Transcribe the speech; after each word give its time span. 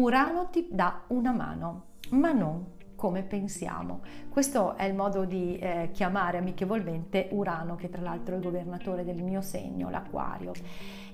Urano 0.00 0.48
ti 0.48 0.66
dà 0.70 1.02
una 1.08 1.32
mano, 1.32 1.84
ma 2.10 2.32
non 2.32 2.78
come 2.96 3.22
pensiamo. 3.22 4.00
Questo 4.28 4.76
è 4.76 4.84
il 4.84 4.94
modo 4.94 5.24
di 5.24 5.58
eh, 5.58 5.90
chiamare 5.92 6.38
amichevolmente 6.38 7.28
Urano, 7.32 7.74
che 7.74 7.88
tra 7.88 8.00
l'altro 8.02 8.34
è 8.34 8.38
il 8.38 8.44
governatore 8.44 9.04
del 9.04 9.22
mio 9.22 9.40
segno, 9.40 9.88
l'Aquario. 9.90 10.52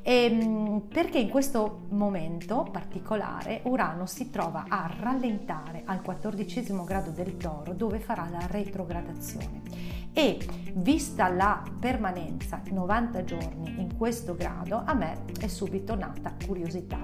E, 0.02 0.24
ehm, 0.24 0.82
perché 0.88 1.18
in 1.18 1.28
questo 1.28 1.86
momento 1.90 2.68
particolare 2.70 3.60
Urano 3.64 4.06
si 4.06 4.30
trova 4.30 4.66
a 4.68 4.88
rallentare 5.00 5.82
al 5.84 6.00
quattordicesimo 6.00 6.84
grado 6.84 7.10
del 7.10 7.37
toro 7.37 7.73
dove 7.73 7.98
farà 7.98 8.28
la 8.30 8.46
retrogradazione 8.48 10.05
e 10.16 10.38
vista 10.76 11.28
la 11.28 11.62
permanenza 11.78 12.62
90 12.70 13.24
giorni 13.24 13.74
in 13.78 13.98
questo 13.98 14.34
grado 14.34 14.82
a 14.84 14.94
me 14.94 15.24
è 15.38 15.46
subito 15.46 15.94
nata 15.94 16.34
curiosità. 16.46 16.98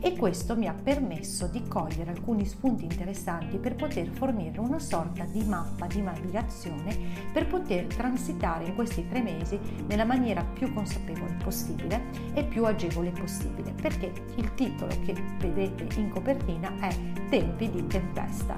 E 0.00 0.16
questo 0.16 0.56
mi 0.56 0.66
ha 0.66 0.74
permesso 0.74 1.46
di 1.46 1.62
cogliere 1.68 2.10
alcuni 2.10 2.44
spunti 2.44 2.84
interessanti 2.84 3.58
per 3.58 3.76
poter 3.76 4.08
fornire 4.08 4.58
una 4.58 4.80
sorta 4.80 5.24
di 5.24 5.44
mappa 5.44 5.86
di 5.86 6.02
navigazione 6.02 6.96
per 7.32 7.46
poter 7.46 7.86
transitare 7.86 8.64
in 8.64 8.74
questi 8.74 9.06
tre 9.06 9.22
mesi 9.22 9.58
nella 9.86 10.04
maniera 10.04 10.44
più 10.44 10.72
consapevole 10.72 11.36
possibile 11.42 12.02
e 12.34 12.44
più 12.44 12.64
agevole 12.64 13.10
possibile 13.10 13.72
perché 13.80 14.12
il 14.36 14.54
titolo 14.54 14.92
che 15.04 15.14
vedete 15.38 16.00
in 16.00 16.08
copertina 16.10 16.72
è 16.80 17.16
Tempi 17.28 17.68
di 17.70 17.86
tempesta. 17.86 18.56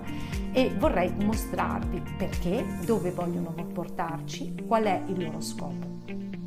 E 0.53 0.75
vorrei 0.77 1.13
mostrarvi 1.25 2.03
perché, 2.17 2.65
dove 2.85 3.13
vogliono 3.13 3.53
portarci, 3.99 4.55
qual 4.65 4.85
è 4.85 5.03
il 5.09 5.25
loro 5.25 5.41
scopo. 5.41 5.87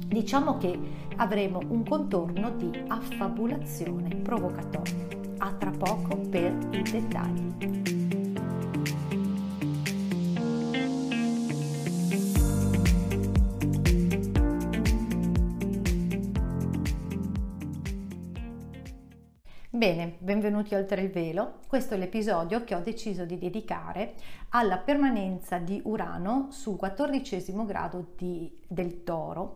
Diciamo 0.08 0.58
che 0.58 0.80
avremo 1.18 1.60
un 1.68 1.84
contorno 1.84 2.52
di 2.52 2.72
affabulazione 2.88 4.16
provocatoria. 4.16 5.20
A 5.40 5.52
tra 5.54 5.72
poco 5.72 6.16
per 6.30 6.54
i 6.72 6.82
dettagli. 6.84 8.01
Bene, 19.82 20.18
benvenuti 20.20 20.76
oltre 20.76 21.02
il 21.02 21.10
velo. 21.10 21.62
Questo 21.68 21.96
è 21.96 21.98
l'episodio 21.98 22.64
che 22.64 22.76
ho 22.76 22.82
deciso 22.82 23.26
di 23.26 23.40
dedicare 23.40 24.14
alla 24.50 24.78
permanenza 24.78 25.58
di 25.58 25.82
Urano 25.86 26.50
sul 26.52 26.78
quattordicesimo 26.78 27.66
grado 27.66 28.12
di, 28.16 28.60
del 28.68 29.04
Toro 29.04 29.56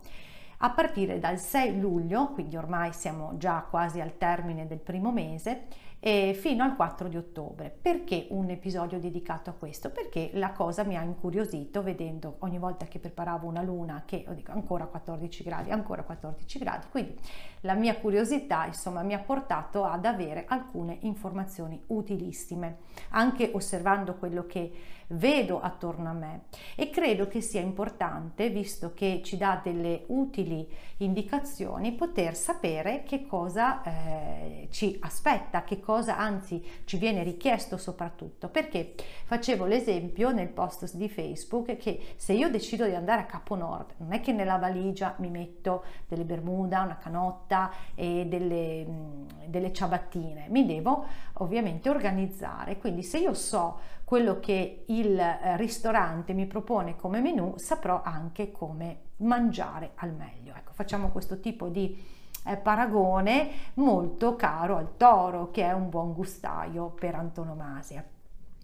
a 0.57 0.71
partire 0.71 1.19
dal 1.19 1.37
6 1.37 1.79
luglio, 1.79 2.31
quindi 2.31 2.57
ormai 2.57 2.91
siamo 2.91 3.37
già 3.37 3.67
quasi 3.69 4.01
al 4.01 4.17
termine 4.17 4.65
del 4.65 4.79
primo 4.79 5.11
mese, 5.11 5.67
e 6.07 6.35
fino 6.35 6.63
al 6.63 6.75
4 6.75 7.07
di 7.07 7.17
ottobre. 7.17 7.75
Perché 7.81 8.27
un 8.29 8.51
episodio 8.51 8.99
dedicato 8.99 9.49
a 9.49 9.53
questo? 9.53 9.89
Perché 9.89 10.29
la 10.33 10.51
cosa 10.51 10.83
mi 10.83 10.95
ha 10.95 11.01
incuriosito 11.01 11.81
vedendo 11.81 12.35
ogni 12.41 12.59
volta 12.59 12.85
che 12.85 12.99
preparavo 12.99 13.47
una 13.47 13.63
luna 13.63 14.03
che 14.05 14.23
oh, 14.27 14.33
dico 14.33 14.51
ancora 14.51 14.85
14 14.85 15.43
gradi, 15.43 15.71
ancora 15.71 16.03
14 16.03 16.59
gradi, 16.59 16.85
quindi 16.91 17.15
la 17.61 17.73
mia 17.73 17.97
curiosità 17.97 18.67
insomma 18.67 19.01
mi 19.01 19.15
ha 19.15 19.19
portato 19.19 19.83
ad 19.83 20.05
avere 20.05 20.45
alcune 20.47 20.99
informazioni 21.01 21.81
utilissime, 21.87 22.77
anche 23.09 23.49
osservando 23.51 24.13
quello 24.13 24.45
che 24.45 24.71
vedo 25.09 25.59
attorno 25.59 26.09
a 26.09 26.13
me 26.13 26.45
e 26.75 26.89
credo 26.89 27.27
che 27.27 27.41
sia 27.41 27.61
importante, 27.61 28.49
visto 28.49 28.93
che 28.93 29.21
ci 29.23 29.37
dà 29.37 29.59
delle 29.63 30.03
utili 30.07 30.67
indicazioni, 30.97 31.93
poter 31.93 32.35
sapere 32.35 33.03
che 33.03 33.25
cosa 33.25 33.83
eh, 33.83 34.67
ci 34.71 34.97
aspetta, 35.01 35.63
che 35.63 35.79
cosa 35.79 35.94
anzi 35.97 36.63
ci 36.85 36.97
viene 36.97 37.23
richiesto 37.23 37.77
soprattutto, 37.77 38.49
perché 38.49 38.95
facevo 39.25 39.65
l'esempio 39.65 40.31
nel 40.31 40.49
post 40.49 40.95
di 40.95 41.09
Facebook 41.09 41.77
che 41.77 42.13
se 42.15 42.33
io 42.33 42.49
decido 42.49 42.85
di 42.85 42.95
andare 42.95 43.21
a 43.21 43.25
Capo 43.25 43.55
Nord, 43.55 43.93
non 43.97 44.13
è 44.13 44.21
che 44.21 44.31
nella 44.31 44.57
valigia 44.57 45.15
mi 45.19 45.29
metto 45.29 45.83
delle 46.07 46.23
bermuda, 46.23 46.81
una 46.81 46.97
canotta 46.97 47.71
e 47.95 48.25
delle, 48.27 48.85
mm, 48.85 49.25
delle 49.47 49.73
ciabattine, 49.73 50.47
mi 50.49 50.65
devo 50.65 51.05
ovviamente 51.33 51.89
organizzare, 51.89 52.77
quindi 52.77 53.03
se 53.03 53.19
io 53.19 53.33
so 53.33 53.79
quello 54.05 54.39
che 54.39 54.83
il 54.87 55.19
eh, 55.19 55.57
ristorante 55.57 56.33
mi 56.33 56.45
propone 56.45 56.95
come 56.95 57.19
menù, 57.19 57.55
saprò 57.57 58.01
anche 58.03 58.51
come 58.51 58.99
mangiare 59.17 59.91
al 59.95 60.13
meglio. 60.13 60.53
Ecco, 60.55 60.71
facciamo 60.73 61.09
questo 61.09 61.39
tipo 61.39 61.67
di 61.67 62.13
paragone 62.61 63.49
molto 63.75 64.35
caro 64.35 64.77
al 64.77 64.97
toro, 64.97 65.51
che 65.51 65.63
è 65.63 65.71
un 65.71 65.89
buon 65.89 66.13
gustaio 66.13 66.89
per 66.89 67.15
antonomasia. 67.15 68.03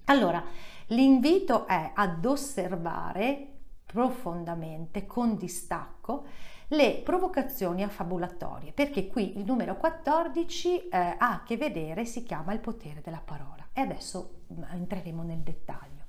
Allora, 0.05 0.43
l'invito 0.87 1.67
è 1.67 1.91
ad 1.93 2.23
osservare 2.25 3.47
profondamente, 3.85 5.05
con 5.05 5.35
distacco, 5.35 6.25
le 6.67 7.01
provocazioni 7.03 7.83
affabulatorie, 7.83 8.71
perché 8.71 9.07
qui 9.07 9.37
il 9.37 9.43
numero 9.43 9.75
14 9.75 10.87
eh, 10.87 10.97
ha 10.97 11.17
a 11.17 11.43
che 11.43 11.57
vedere, 11.57 12.05
si 12.05 12.23
chiama 12.23 12.53
il 12.53 12.59
potere 12.59 13.01
della 13.01 13.21
parola 13.23 13.67
e 13.73 13.81
adesso 13.81 14.43
mm, 14.53 14.63
entreremo 14.71 15.23
nel 15.23 15.39
dettaglio. 15.39 16.05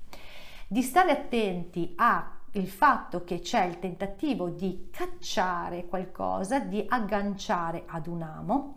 Di 0.67 0.81
stare 0.81 1.11
attenti 1.11 1.93
al 2.55 2.67
fatto 2.67 3.23
che 3.23 3.39
c'è 3.39 3.65
il 3.65 3.79
tentativo 3.79 4.49
di 4.49 4.89
cacciare 4.91 5.85
qualcosa, 5.87 6.59
di 6.59 6.83
agganciare 6.87 7.83
ad 7.87 8.07
un 8.07 8.21
amo 8.21 8.73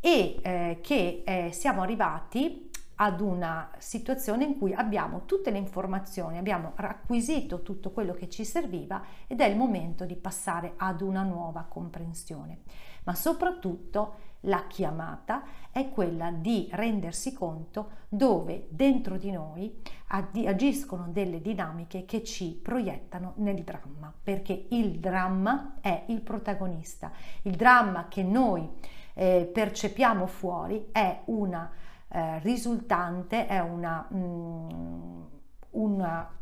e 0.00 0.38
eh, 0.42 0.78
che 0.82 1.22
eh, 1.24 1.52
siamo 1.52 1.82
arrivati 1.82 2.70
ad 3.02 3.20
una 3.20 3.70
situazione 3.78 4.44
in 4.44 4.58
cui 4.58 4.74
abbiamo 4.74 5.24
tutte 5.24 5.50
le 5.50 5.58
informazioni, 5.58 6.36
abbiamo 6.36 6.72
acquisito 6.76 7.62
tutto 7.62 7.92
quello 7.92 8.12
che 8.12 8.28
ci 8.28 8.44
serviva 8.44 9.02
ed 9.26 9.40
è 9.40 9.46
il 9.46 9.56
momento 9.56 10.04
di 10.04 10.16
passare 10.16 10.74
ad 10.76 11.00
una 11.00 11.22
nuova 11.22 11.62
comprensione. 11.62 12.60
Ma 13.04 13.14
soprattutto 13.14 14.16
la 14.44 14.66
chiamata 14.66 15.42
è 15.70 15.90
quella 15.90 16.30
di 16.30 16.68
rendersi 16.72 17.32
conto 17.32 17.90
dove 18.08 18.66
dentro 18.70 19.16
di 19.16 19.30
noi 19.30 19.80
agiscono 20.06 21.08
delle 21.08 21.40
dinamiche 21.40 22.04
che 22.04 22.24
ci 22.24 22.58
proiettano 22.60 23.34
nel 23.36 23.62
dramma, 23.62 24.12
perché 24.22 24.66
il 24.70 24.98
dramma 24.98 25.76
è 25.80 26.04
il 26.06 26.22
protagonista. 26.22 27.12
Il 27.42 27.54
dramma 27.54 28.08
che 28.08 28.22
noi 28.22 28.68
eh, 29.14 29.48
percepiamo 29.52 30.26
fuori 30.26 30.88
è 30.90 31.20
una 31.26 31.70
eh, 32.08 32.38
risultante, 32.40 33.46
è 33.46 33.60
una, 33.60 34.08
mm, 34.12 35.22
una 35.70 36.38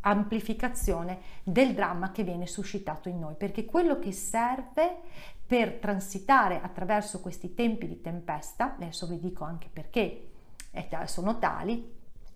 amplificazione 0.00 1.20
del 1.42 1.74
dramma 1.74 2.10
che 2.10 2.24
viene 2.24 2.46
suscitato 2.46 3.08
in 3.08 3.18
noi, 3.18 3.34
perché 3.34 3.64
quello 3.64 3.98
che 3.98 4.12
serve 4.12 5.00
per 5.54 5.74
transitare 5.74 6.60
attraverso 6.60 7.20
questi 7.20 7.54
tempi 7.54 7.86
di 7.86 8.00
tempesta, 8.00 8.74
adesso 8.74 9.06
vi 9.06 9.20
dico 9.20 9.44
anche 9.44 9.68
perché 9.72 10.30
sono 11.04 11.38
tali, 11.38 11.92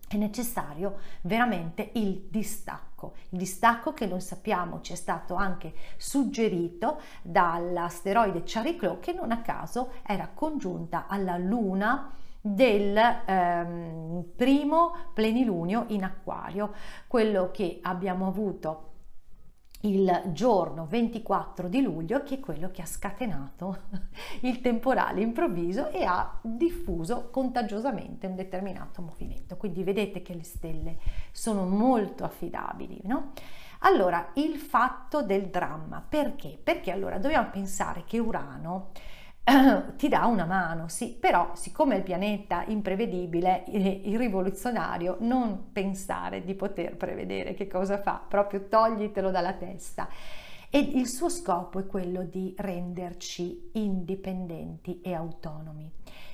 è 0.07 0.17
necessario 0.17 0.99
veramente 1.23 1.91
il 1.95 2.29
distacco. 2.31 3.15
Il 3.31 3.39
distacco 3.39 3.93
che 3.93 4.07
noi 4.07 4.21
sappiamo 4.21 4.81
ci 4.83 4.93
è 4.93 4.95
stato 4.95 5.35
anche 5.35 5.75
suggerito 5.97 7.01
dall'asteroide 7.23 8.45
Chariclo 8.45 9.01
che 9.01 9.13
non 9.13 9.33
a 9.33 9.41
caso 9.41 9.95
era 10.07 10.31
congiunta 10.33 11.07
alla 11.09 11.39
Luna 11.39 12.13
del 12.41 12.97
ehm, 12.97 14.27
primo 14.37 14.95
plenilunio 15.13 15.87
in 15.89 16.05
acquario, 16.05 16.73
quello 17.09 17.51
che 17.51 17.81
abbiamo 17.83 18.29
avuto 18.29 18.89
il 19.83 20.23
giorno 20.33 20.87
24 20.87 21.69
di 21.69 21.81
luglio, 21.83 22.23
che 22.23 22.37
è 22.37 22.41
quello 22.41 22.71
che 22.71 22.83
ha 22.83 22.87
scatenato 22.87 23.83
il 24.43 24.61
temporale 24.61 25.21
improvviso 25.21 25.89
e 25.91 26.05
ha 26.05 26.39
diffuso 26.41 27.29
contagiosamente 27.31 28.27
un 28.27 28.35
determinato 28.35 29.03
movimento. 29.03 29.57
Quindi 29.57 29.85
vedete 29.85 30.23
che 30.23 30.35
le 30.35 30.45
stelle 30.45 30.99
sono 31.31 31.65
molto 31.65 32.25
affidabili, 32.25 33.01
no? 33.05 33.33
Allora, 33.83 34.31
il 34.35 34.57
fatto 34.57 35.23
del 35.23 35.49
dramma, 35.51 36.05
perché? 36.07 36.59
Perché 36.61 36.91
allora 36.91 37.19
dobbiamo 37.19 37.51
pensare 37.51 38.03
che 38.05 38.19
Urano 38.19 38.91
ti 39.97 40.09
dà 40.09 40.27
una 40.27 40.45
mano, 40.45 40.89
sì, 40.89 41.17
però 41.19 41.53
siccome 41.55 41.97
il 41.97 42.03
pianeta 42.03 42.65
imprevedibile, 42.67 43.65
il 43.69 44.19
rivoluzionario, 44.19 45.17
non 45.21 45.73
pensare 45.73 46.45
di 46.45 46.55
poter 46.55 46.97
prevedere 46.97 47.55
che 47.55 47.67
cosa 47.67 47.99
fa, 47.99 48.23
proprio 48.27 48.67
toglitelo 48.69 49.31
dalla 49.31 49.55
testa. 49.55 50.09
E 50.69 50.79
il 50.79 51.07
suo 51.07 51.31
scopo 51.31 51.79
è 51.79 51.87
quello 51.87 52.25
di 52.25 52.55
renderci 52.59 53.71
indipendenti 53.73 55.01
e 55.01 55.15
autonomi. 55.15 55.91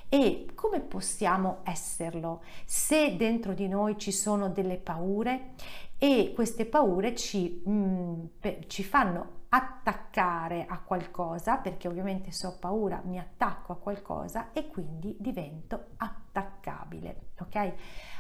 E 0.09 0.49
come 0.55 0.81
possiamo 0.81 1.59
esserlo 1.63 2.43
se 2.65 3.15
dentro 3.17 3.53
di 3.53 3.69
noi 3.69 3.97
ci 3.97 4.11
sono 4.11 4.49
delle 4.49 4.77
paure 4.77 5.53
e 5.99 6.33
queste 6.35 6.67
paure 6.67 7.15
ci, 7.15 7.63
mh, 7.65 7.71
mm, 7.71 8.25
ci 8.67 8.83
fanno 8.83 9.43
attaccare 9.55 10.67
a 10.69 10.81
qualcosa, 10.81 11.59
perché 11.59 11.87
ovviamente 11.87 12.33
se 12.33 12.49
ho 12.49 12.57
paura 12.59 13.01
mi 13.05 13.21
attacco 13.21 13.71
a 13.71 13.77
qualcosa 13.77 14.51
e 14.53 14.67
quindi 14.67 15.17
divento 15.21 15.91
attaccabile, 15.97 17.29
ok? 17.39 17.73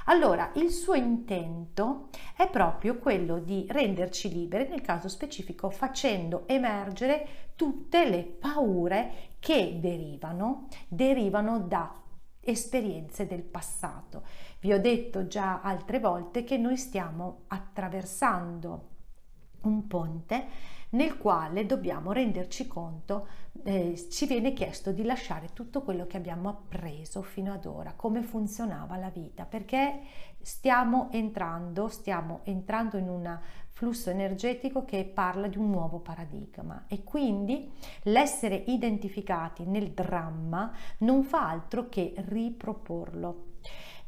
Allora, 0.05 0.53
il 0.55 0.71
suo 0.71 0.95
intento 0.95 2.09
è 2.37 2.49
proprio 2.49 2.99
quello 2.99 3.41
di 3.41 3.67
renderci 3.69 4.33
liberi, 4.33 4.69
nel 4.69 4.81
caso 4.81 5.09
specifico 5.09 5.71
facendo 5.71 6.47
emergere 6.47 7.27
tutte 7.57 8.09
le 8.09 8.23
paure 8.23 9.33
che 9.41 9.79
derivano, 9.81 10.69
derivano 10.87 11.59
da 11.59 12.01
esperienze 12.39 13.27
del 13.27 13.43
passato. 13.43 14.23
Vi 14.61 14.73
ho 14.73 14.81
detto 14.81 15.27
già 15.27 15.63
altre 15.63 15.99
volte 15.99 16.45
che 16.45 16.59
noi 16.59 16.77
stiamo 16.77 17.43
attraversando 17.49 18.91
un 19.63 19.87
ponte 19.89 20.74
nel 20.95 21.17
quale 21.19 21.67
dobbiamo 21.67 22.13
renderci 22.13 22.67
conto, 22.67 23.27
eh, 23.63 23.95
ci 24.11 24.27
viene 24.27 24.53
chiesto 24.53 24.91
di 24.93 25.05
lasciare 25.05 25.51
tutto 25.53 25.83
quello 25.83 26.07
che 26.07 26.17
abbiamo 26.17 26.49
appreso 26.49 27.23
fino 27.23 27.53
ad 27.53 27.67
ora, 27.67 27.93
come 27.95 28.23
funzionava 28.23 28.97
la 28.97 29.11
vita, 29.11 29.45
perché 29.45 30.01
stiamo 30.41 31.09
entrando, 31.13 31.89
stiamo 31.89 32.41
entrando 32.45 32.97
in 32.97 33.09
un 33.09 33.39
flusso 33.71 34.11
energetico 34.11 34.85
che 34.85 35.05
parla 35.05 35.49
di 35.49 35.59
un 35.59 35.71
nuovo 35.71 35.99
paradigma 35.99 36.85
e 36.87 37.03
quindi 37.03 37.73
l'essere 38.05 38.55
identificati 38.67 39.65
nel 39.65 39.91
dramma 39.91 40.73
non 40.99 41.25
fa 41.25 41.49
altro 41.49 41.89
che 41.89 42.15
riproporlo. 42.17 43.53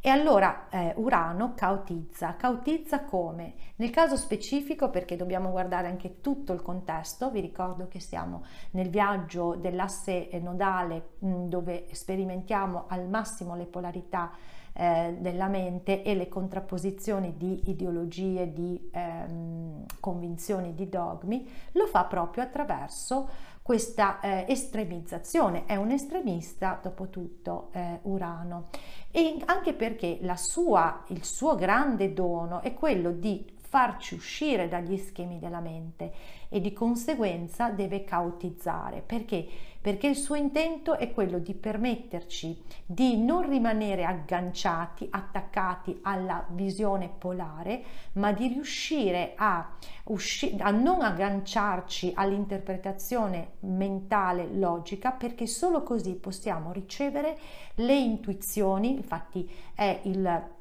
E 0.06 0.11
allora 0.11 0.69
eh, 0.69 0.93
Urano 0.99 1.55
cautizza, 1.56 2.37
cautizza 2.37 3.03
come? 3.03 3.55
Nel 3.75 3.91
caso 3.91 4.14
specifico 4.17 4.88
perché 4.88 5.17
dobbiamo 5.17 5.50
guardare 5.50 5.88
anche 5.88 6.20
tutto 6.20 6.53
il 6.53 6.62
contesto, 6.62 7.32
vi 7.32 7.41
ricordo 7.41 7.88
che 7.88 7.99
siamo 7.99 8.44
nel 8.70 8.88
viaggio 8.88 9.56
dell'asse 9.56 10.29
nodale 10.41 11.14
mh, 11.19 11.47
dove 11.47 11.88
sperimentiamo 11.91 12.85
al 12.87 13.08
massimo 13.08 13.56
le 13.56 13.67
polarità 13.67 14.31
eh, 14.75 15.17
della 15.19 15.49
mente 15.49 16.05
e 16.05 16.14
le 16.14 16.29
contrapposizioni 16.29 17.37
di 17.37 17.69
ideologie, 17.70 18.52
di 18.52 18.88
ehm, 18.93 19.87
convinzioni, 19.99 20.73
di 20.76 20.88
dogmi, 20.88 21.50
lo 21.73 21.87
fa 21.88 22.05
proprio 22.05 22.44
attraverso 22.44 23.29
questa 23.67 24.21
eh, 24.21 24.45
estremizzazione. 24.49 25.65
È 25.67 25.75
un 25.75 25.91
estremista, 25.91 26.79
dopo 26.81 27.09
tutto, 27.09 27.71
eh, 27.73 27.99
Urano. 28.03 28.69
E 29.11 29.43
anche 29.45 29.73
perché 29.73 30.19
sua, 30.37 31.03
il 31.09 31.25
suo 31.25 31.57
grande 31.57 32.13
dono 32.13 32.63
è 32.63 32.75
quello 32.75 33.11
di 33.11 33.45
farci 33.76 34.14
uscire 34.14 34.69
dagli 34.69 34.96
schemi 34.96 35.38
della 35.38 35.61
mente 35.61 36.11
e 36.49 36.62
di 36.62 36.73
conseguenza 36.73 37.69
deve 37.69 38.05
cautizzare. 38.05 39.02
Perché? 39.05 39.46
Perché 39.82 40.06
il 40.06 40.17
suo 40.17 40.34
intento 40.34 40.96
è 40.96 41.12
quello 41.12 41.38
di 41.38 41.52
permetterci 41.52 42.58
di 42.87 43.23
non 43.23 43.46
rimanere 43.46 44.06
agganciati, 44.06 45.06
attaccati 45.11 45.99
alla 46.02 46.46
visione 46.49 47.11
polare, 47.19 47.82
ma 48.14 48.32
di 48.32 48.49
riuscire 48.49 49.34
a, 49.37 49.76
usci- 50.05 50.56
a 50.58 50.70
non 50.70 51.02
agganciarci 51.02 52.12
all'interpretazione 52.14 53.56
mentale 53.61 54.49
logica, 54.55 55.11
perché 55.11 55.46
solo 55.46 55.82
così 55.82 56.14
possiamo 56.14 56.73
ricevere 56.73 57.38
le 57.75 57.94
intuizioni, 57.94 58.93
infatti 58.93 59.49
è 59.75 60.00
il 60.05 60.55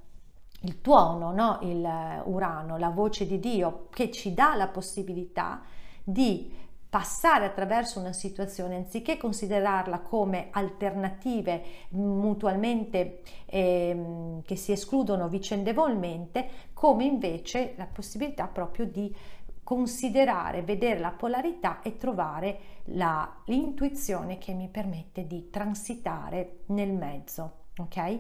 il 0.65 0.81
tuono, 0.81 1.31
no? 1.31 1.59
il 1.61 1.87
Urano, 2.25 2.77
la 2.77 2.89
voce 2.89 3.27
di 3.27 3.39
Dio 3.39 3.87
che 3.91 4.11
ci 4.11 4.33
dà 4.33 4.55
la 4.55 4.67
possibilità 4.67 5.61
di 6.03 6.51
passare 6.89 7.45
attraverso 7.45 7.99
una 7.99 8.13
situazione 8.13 8.75
anziché 8.75 9.17
considerarla 9.17 9.99
come 9.99 10.47
alternative 10.51 11.61
mutualmente 11.89 13.21
eh, 13.45 14.41
che 14.45 14.55
si 14.55 14.71
escludono 14.71 15.27
vicendevolmente, 15.27 16.47
come 16.73 17.03
invece 17.03 17.73
la 17.75 17.87
possibilità 17.91 18.47
proprio 18.47 18.85
di 18.85 19.13
considerare, 19.61 20.61
vedere 20.61 20.99
la 20.99 21.11
polarità 21.11 21.81
e 21.81 21.97
trovare 21.97 22.59
la, 22.85 23.41
l'intuizione 23.45 24.37
che 24.37 24.53
mi 24.53 24.69
permette 24.69 25.27
di 25.27 25.49
transitare 25.49 26.59
nel 26.67 26.93
mezzo. 26.93 27.63
Ok? 27.77 28.19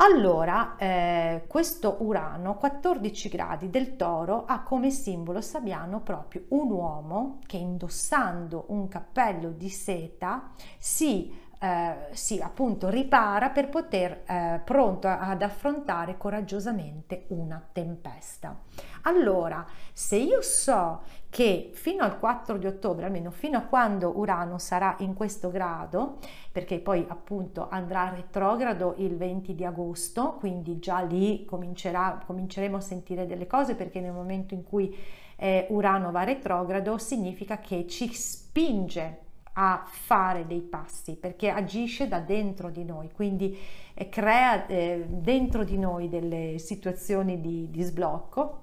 Allora, 0.00 0.76
eh, 0.76 1.44
questo 1.48 1.96
Urano, 2.00 2.54
14 2.56 3.28
gradi 3.28 3.68
del 3.68 3.96
toro, 3.96 4.44
ha 4.44 4.62
come 4.62 4.90
simbolo 4.90 5.40
sabbiano 5.40 6.00
proprio 6.02 6.44
un 6.50 6.70
uomo 6.70 7.40
che 7.46 7.56
indossando 7.56 8.66
un 8.68 8.86
cappello 8.86 9.50
di 9.50 9.68
seta 9.68 10.52
si 10.78 11.36
eh, 11.60 12.08
si 12.12 12.40
appunto 12.40 12.88
ripara 12.88 13.50
per 13.50 13.68
poter 13.68 14.22
eh, 14.26 14.60
pronto 14.64 15.08
ad 15.08 15.42
affrontare 15.42 16.16
coraggiosamente 16.16 17.24
una 17.28 17.62
tempesta. 17.72 18.56
Allora, 19.02 19.64
se 19.92 20.16
io 20.16 20.40
so 20.42 21.02
che 21.30 21.70
fino 21.74 22.04
al 22.04 22.18
4 22.18 22.56
di 22.58 22.66
ottobre, 22.66 23.06
almeno 23.06 23.30
fino 23.30 23.58
a 23.58 23.62
quando 23.62 24.16
Urano 24.18 24.58
sarà 24.58 24.96
in 25.00 25.14
questo 25.14 25.50
grado, 25.50 26.18
perché 26.52 26.78
poi 26.78 27.04
appunto 27.08 27.68
andrà 27.68 28.08
retrogrado 28.08 28.94
il 28.98 29.16
20 29.16 29.54
di 29.54 29.64
agosto, 29.64 30.34
quindi 30.38 30.78
già 30.78 31.00
lì 31.00 31.44
cominceremo 31.44 32.76
a 32.76 32.80
sentire 32.80 33.26
delle 33.26 33.46
cose 33.46 33.74
perché 33.74 34.00
nel 34.00 34.12
momento 34.12 34.54
in 34.54 34.62
cui 34.62 34.96
eh, 35.36 35.66
Urano 35.70 36.10
va 36.10 36.24
retrogrado 36.24 36.98
significa 36.98 37.58
che 37.58 37.86
ci 37.86 38.12
spinge 38.12 39.26
a 39.60 39.82
fare 39.84 40.46
dei 40.46 40.60
passi 40.60 41.16
perché 41.16 41.48
agisce 41.48 42.06
da 42.06 42.20
dentro 42.20 42.70
di 42.70 42.84
noi, 42.84 43.10
quindi 43.10 43.58
eh, 43.92 44.08
crea 44.08 44.66
eh, 44.66 45.04
dentro 45.08 45.64
di 45.64 45.76
noi 45.76 46.08
delle 46.08 46.58
situazioni 46.58 47.40
di, 47.40 47.68
di 47.68 47.82
sblocco 47.82 48.62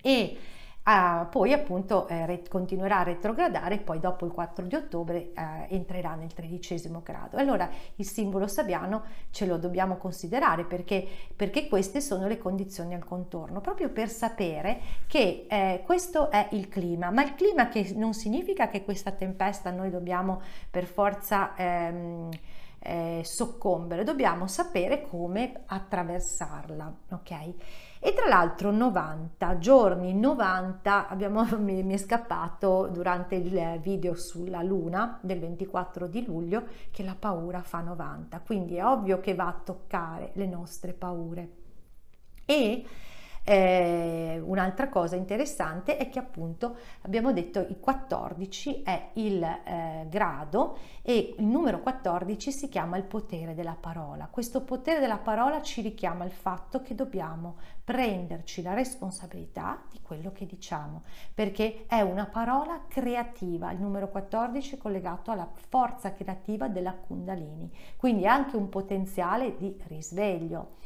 e 0.00 0.36
Uh, 0.86 1.28
poi 1.30 1.52
appunto 1.52 2.06
eh, 2.06 2.44
continuerà 2.48 3.00
a 3.00 3.02
retrogradare 3.02 3.74
e 3.74 3.78
poi 3.78 3.98
dopo 3.98 4.24
il 4.24 4.30
4 4.30 4.66
di 4.66 4.76
ottobre 4.76 5.32
eh, 5.32 5.66
entrerà 5.70 6.14
nel 6.14 6.32
tredicesimo 6.32 7.02
grado. 7.02 7.38
Allora 7.38 7.68
il 7.96 8.06
simbolo 8.06 8.46
sabbiano 8.46 9.02
ce 9.30 9.46
lo 9.46 9.56
dobbiamo 9.56 9.96
considerare 9.96 10.62
perché, 10.62 11.04
perché 11.34 11.66
queste 11.66 12.00
sono 12.00 12.28
le 12.28 12.38
condizioni 12.38 12.94
al 12.94 13.04
contorno, 13.04 13.60
proprio 13.60 13.88
per 13.88 14.08
sapere 14.08 14.78
che 15.08 15.46
eh, 15.50 15.82
questo 15.84 16.30
è 16.30 16.50
il 16.52 16.68
clima, 16.68 17.10
ma 17.10 17.24
il 17.24 17.34
clima 17.34 17.68
che 17.68 17.92
non 17.96 18.14
significa 18.14 18.68
che 18.68 18.84
questa 18.84 19.10
tempesta 19.10 19.72
noi 19.72 19.90
dobbiamo 19.90 20.40
per 20.70 20.84
forza... 20.84 21.56
Ehm, 21.56 22.30
eh, 22.78 23.22
soccombere, 23.24 24.04
dobbiamo 24.04 24.46
sapere 24.46 25.02
come 25.02 25.62
attraversarla, 25.66 26.94
ok? 27.10 27.54
E 28.06 28.12
tra 28.12 28.28
l'altro 28.28 28.70
90 28.70 29.58
giorni, 29.58 30.14
90, 30.14 31.08
abbiamo, 31.08 31.42
mi, 31.58 31.82
mi, 31.82 31.94
è 31.94 31.96
scappato 31.96 32.86
durante 32.86 33.34
il 33.34 33.80
video 33.80 34.14
sulla 34.14 34.62
luna 34.62 35.18
del 35.20 35.40
24 35.40 36.06
di 36.06 36.24
luglio 36.24 36.66
che 36.92 37.02
la 37.02 37.16
paura 37.18 37.62
fa 37.62 37.80
90, 37.80 38.38
quindi 38.46 38.76
è 38.76 38.84
ovvio 38.84 39.18
che 39.18 39.34
va 39.34 39.48
a 39.48 39.60
toccare 39.60 40.30
le 40.34 40.46
nostre 40.46 40.92
paure. 40.92 41.48
E 42.44 42.84
eh, 43.48 44.42
un'altra 44.44 44.88
cosa 44.88 45.14
interessante 45.14 45.96
è 45.96 46.08
che 46.08 46.18
appunto 46.18 46.76
abbiamo 47.02 47.32
detto 47.32 47.60
il 47.60 47.78
14 47.78 48.82
è 48.82 49.10
il 49.14 49.40
eh, 49.40 50.06
grado 50.08 50.78
e 51.02 51.34
il 51.38 51.44
numero 51.44 51.80
14 51.80 52.50
si 52.50 52.68
chiama 52.68 52.96
il 52.96 53.04
potere 53.04 53.54
della 53.54 53.76
parola. 53.78 54.26
Questo 54.26 54.62
potere 54.62 54.98
della 54.98 55.18
parola 55.18 55.62
ci 55.62 55.80
richiama 55.80 56.24
il 56.24 56.32
fatto 56.32 56.82
che 56.82 56.96
dobbiamo 56.96 57.54
prenderci 57.86 58.62
la 58.62 58.74
responsabilità 58.74 59.80
di 59.92 60.00
quello 60.02 60.32
che 60.32 60.44
diciamo, 60.44 61.04
perché 61.32 61.84
è 61.86 62.00
una 62.00 62.26
parola 62.26 62.82
creativa. 62.88 63.70
Il 63.70 63.78
numero 63.78 64.08
14 64.08 64.74
è 64.74 64.78
collegato 64.78 65.30
alla 65.30 65.48
forza 65.68 66.12
creativa 66.12 66.66
della 66.66 66.94
Kundalini, 66.94 67.72
quindi 67.96 68.26
anche 68.26 68.56
un 68.56 68.68
potenziale 68.68 69.56
di 69.56 69.76
risveglio 69.86 70.78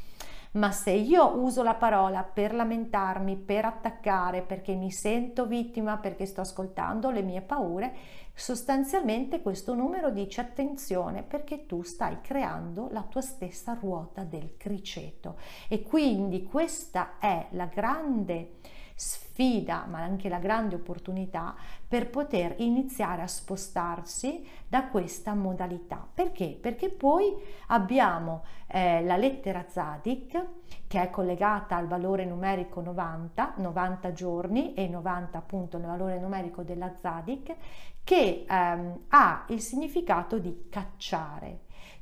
ma 0.52 0.72
se 0.72 0.90
io 0.90 1.38
uso 1.38 1.62
la 1.62 1.74
parola 1.74 2.22
per 2.24 2.54
lamentarmi, 2.54 3.36
per 3.36 3.64
attaccare, 3.64 4.42
perché 4.42 4.74
mi 4.74 4.90
sento 4.90 5.46
vittima, 5.46 5.98
perché 5.98 6.26
sto 6.26 6.40
ascoltando 6.40 7.10
le 7.10 7.22
mie 7.22 7.40
paure, 7.40 7.92
sostanzialmente 8.34 9.42
questo 9.42 9.74
numero 9.74 10.10
dice 10.10 10.40
attenzione 10.40 11.22
perché 11.22 11.66
tu 11.66 11.82
stai 11.82 12.20
creando 12.22 12.88
la 12.90 13.02
tua 13.02 13.20
stessa 13.20 13.76
ruota 13.78 14.24
del 14.24 14.56
criceto 14.56 15.36
e 15.68 15.82
quindi 15.82 16.44
questa 16.44 17.18
è 17.18 17.48
la 17.50 17.66
grande 17.66 18.54
sfida 19.00 19.86
ma 19.88 20.00
anche 20.00 20.28
la 20.28 20.38
grande 20.38 20.74
opportunità 20.74 21.54
per 21.88 22.10
poter 22.10 22.56
iniziare 22.58 23.22
a 23.22 23.26
spostarsi 23.26 24.46
da 24.68 24.88
questa 24.88 25.32
modalità. 25.32 26.06
Perché? 26.12 26.58
Perché 26.60 26.90
poi 26.90 27.34
abbiamo 27.68 28.44
eh, 28.66 29.02
la 29.02 29.16
lettera 29.16 29.64
Zadik 29.66 30.46
che 30.86 31.00
è 31.00 31.08
collegata 31.08 31.76
al 31.76 31.86
valore 31.86 32.26
numerico 32.26 32.82
90, 32.82 33.54
90 33.56 34.12
giorni 34.12 34.74
e 34.74 34.86
90 34.86 35.38
appunto 35.38 35.78
il 35.78 35.84
valore 35.84 36.18
numerico 36.18 36.62
della 36.62 36.92
Zadik 37.00 37.56
che 38.04 38.44
ehm, 38.46 39.04
ha 39.08 39.46
il 39.48 39.62
significato 39.62 40.38
di 40.38 40.66
cacciare. 40.68 41.60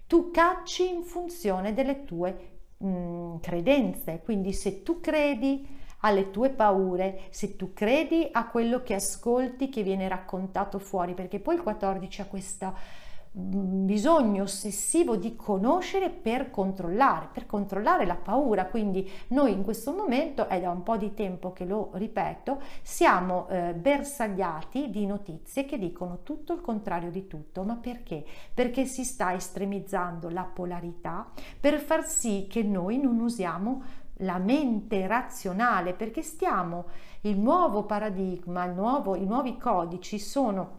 Tu 0.08 0.32
cacci 0.32 0.92
in 0.92 1.04
funzione 1.04 1.72
delle 1.74 2.04
tue 2.04 2.58
mh, 2.78 3.36
credenze, 3.40 4.20
quindi 4.24 4.52
se 4.52 4.82
tu 4.82 5.00
credi 5.00 5.76
alle 6.00 6.30
tue 6.30 6.50
paure, 6.50 7.22
se 7.30 7.56
tu 7.56 7.72
credi 7.72 8.28
a 8.30 8.46
quello 8.46 8.82
che 8.82 8.94
ascolti 8.94 9.68
che 9.68 9.82
viene 9.82 10.08
raccontato 10.08 10.78
fuori, 10.78 11.14
perché 11.14 11.40
poi 11.40 11.56
il 11.56 11.62
14 11.62 12.20
ha 12.20 12.26
questo 12.26 12.76
mm, 13.36 13.84
bisogno 13.84 14.44
ossessivo 14.44 15.16
di 15.16 15.34
conoscere 15.34 16.10
per 16.10 16.50
controllare, 16.50 17.28
per 17.32 17.46
controllare 17.46 18.06
la 18.06 18.14
paura. 18.14 18.66
Quindi 18.66 19.10
noi 19.28 19.52
in 19.52 19.64
questo 19.64 19.92
momento, 19.92 20.46
è 20.46 20.60
da 20.60 20.70
un 20.70 20.84
po' 20.84 20.96
di 20.96 21.14
tempo 21.14 21.52
che 21.52 21.64
lo 21.64 21.90
ripeto, 21.94 22.60
siamo 22.82 23.48
eh, 23.48 23.74
bersagliati 23.74 24.90
di 24.90 25.04
notizie 25.04 25.64
che 25.64 25.78
dicono 25.78 26.20
tutto 26.22 26.52
il 26.52 26.60
contrario 26.60 27.10
di 27.10 27.26
tutto. 27.26 27.64
Ma 27.64 27.74
perché? 27.74 28.24
Perché 28.54 28.84
si 28.84 29.04
sta 29.04 29.34
estremizzando 29.34 30.30
la 30.30 30.44
polarità 30.44 31.28
per 31.58 31.80
far 31.80 32.06
sì 32.06 32.46
che 32.48 32.62
noi 32.62 32.98
non 32.98 33.18
usiamo 33.18 34.06
la 34.18 34.38
mente 34.38 35.06
razionale, 35.06 35.92
perché 35.92 36.22
stiamo, 36.22 36.87
il 37.22 37.38
nuovo 37.38 37.84
paradigma, 37.84 38.64
il 38.64 38.75
nuovo, 38.75 39.16
i 39.16 39.25
nuovi 39.25 39.56
codici 39.56 40.18
sono, 40.18 40.76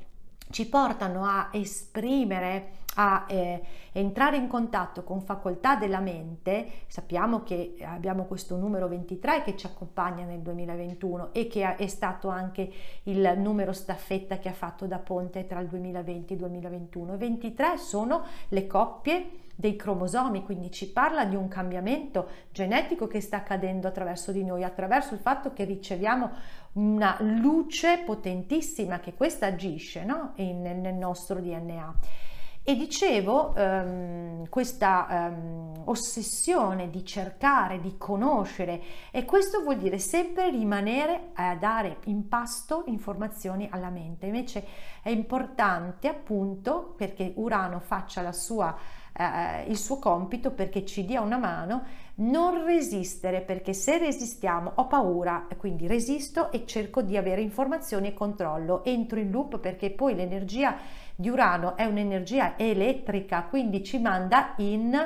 ci 0.50 0.68
portano 0.68 1.26
a 1.26 1.50
esprimere 1.52 2.79
a 3.02 3.24
eh, 3.30 3.62
entrare 3.94 4.36
in 4.36 4.50
contatto 4.50 5.04
con 5.04 5.22
facoltà 5.22 5.78
della 5.78 6.02
mente, 6.02 6.68
sappiamo 6.88 7.44
che 7.44 7.78
abbiamo 7.82 8.26
questo 8.26 8.58
numero 8.58 8.90
23 8.90 9.42
che 9.44 9.56
ci 9.56 9.66
accompagna 9.66 10.26
nel 10.26 10.40
2021 10.40 11.30
e 11.32 11.48
che 11.48 11.78
è 11.78 11.88
stato 11.88 12.28
anche 12.28 12.70
il 13.04 13.36
numero 13.38 13.72
staffetta 13.72 14.38
che 14.38 14.50
ha 14.50 14.54
fatto 14.54 14.86
da 14.86 15.00
ponte 15.00 15.48
tra 15.48 15.62
il 15.62 15.68
2020 15.68 16.34
e 16.34 16.36
il 16.36 16.42
2021. 16.42 17.18
23 17.18 17.78
sono 17.78 18.24
le 18.50 18.68
coppie 18.68 19.30
dei 19.56 19.78
cromosomi, 19.78 20.44
quindi 20.44 20.70
ci 20.70 20.92
parla 20.92 21.24
di 21.24 21.36
un 21.36 21.48
cambiamento 21.48 22.28
genetico 22.52 23.08
che 23.08 23.22
sta 23.22 23.38
accadendo 23.38 23.88
attraverso 23.88 24.34
di 24.34 24.44
noi, 24.44 24.64
attraverso 24.64 25.14
il 25.14 25.22
fatto 25.22 25.54
che 25.54 25.64
riceviamo 25.64 26.32
una 26.74 27.16
luce 27.20 28.02
potentissima 28.06 29.00
che 29.00 29.14
questa 29.14 29.48
agisce 29.48 30.04
no? 30.04 30.34
Nel 30.36 30.96
nostro 30.96 31.40
DNA. 31.40 32.28
E 32.70 32.76
dicevo, 32.76 33.52
um, 33.58 34.48
questa 34.48 35.32
um, 35.32 35.74
ossessione 35.86 36.92
di 36.92 37.04
cercare, 37.04 37.82
di 37.82 37.98
conoscere, 37.98 38.80
e 39.10 39.26
questo 39.26 39.64
vuol 39.64 39.78
dire 39.78 39.98
sempre 39.98 40.52
rimanere 40.52 41.32
a 41.34 41.56
dare 41.56 41.98
in 42.04 42.28
pasto 42.28 42.84
informazioni 42.86 43.68
alla 43.72 43.90
mente. 43.90 44.28
Invece 44.28 44.68
è 45.02 45.10
importante 45.10 46.08
appunto 46.08 46.94
perché 46.96 47.34
Urano 47.38 47.80
faccia 47.80 48.22
sua 48.32 48.78
eh, 49.20 49.64
il 49.68 49.78
suo 49.78 50.00
compito 50.00 50.52
perché 50.52 50.86
ci 50.86 51.04
dia 51.06 51.22
una 51.22 51.38
mano, 51.38 51.84
non 52.20 52.66
resistere 52.66 53.42
perché 53.42 53.74
se 53.74 53.98
resistiamo 53.98 54.72
ho 54.76 54.88
paura, 54.88 55.48
quindi 55.58 55.88
resisto 55.88 56.52
e 56.52 56.66
cerco 56.66 57.02
di 57.02 57.18
avere 57.18 57.42
informazioni 57.42 58.08
e 58.08 58.14
controllo, 58.14 58.84
entro 58.84 59.20
in 59.20 59.32
loop 59.32 59.60
perché 59.60 59.92
poi 59.92 60.16
l'energia 60.16 60.78
di 61.16 61.30
Urano 61.30 61.76
è 61.76 61.86
un'energia 61.86 62.58
elettrica, 62.58 63.44
quindi 63.44 63.84
ci 63.84 64.00
manda 64.00 64.54
in 64.58 64.98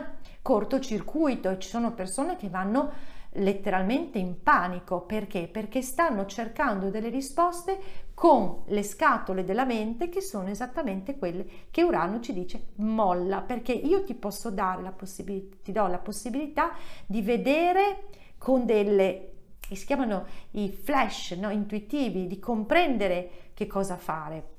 cortocircuito 0.42 1.50
e 1.50 1.60
ci 1.60 1.70
sono 1.70 1.94
persone 1.94 2.36
che 2.36 2.50
vanno 2.50 2.92
letteralmente 3.34 4.18
in 4.18 4.42
panico. 4.42 5.02
Perché? 5.02 5.48
Perché 5.48 5.82
stanno 5.82 6.26
cercando 6.26 6.90
delle 6.90 7.10
risposte 7.10 7.80
con 8.14 8.64
le 8.68 8.84
scatole 8.84 9.44
della 9.44 9.66
mente 9.66 10.10
che 10.10 10.22
sono 10.22 10.50
esattamente 10.50 11.18
quelle 11.18 11.46
che 11.72 11.84
Urano 11.84 12.20
ci 12.20 12.34
dice 12.34 12.68
molla. 12.76 13.42
Perché 13.42 13.72
io 13.72 14.04
ti 14.04 14.14
posso 14.14 14.52
dare 14.52 14.82
la 14.82 14.92
possibilità 14.92 15.58
ti 15.64 15.72
do 15.72 15.88
la 15.88 16.00
possibilità 16.00 16.72
di 17.06 17.22
vedere 17.22 18.06
con 18.38 18.66
delle 18.66 19.30
che 19.60 19.76
si 19.76 19.86
chiamano 19.86 20.26
i 20.52 20.70
flash 20.70 21.32
no, 21.32 21.50
intuitivi 21.50 22.28
di 22.28 22.38
comprendere 22.38 23.52
che 23.54 23.66
cosa 23.66 23.96
fare 23.96 24.50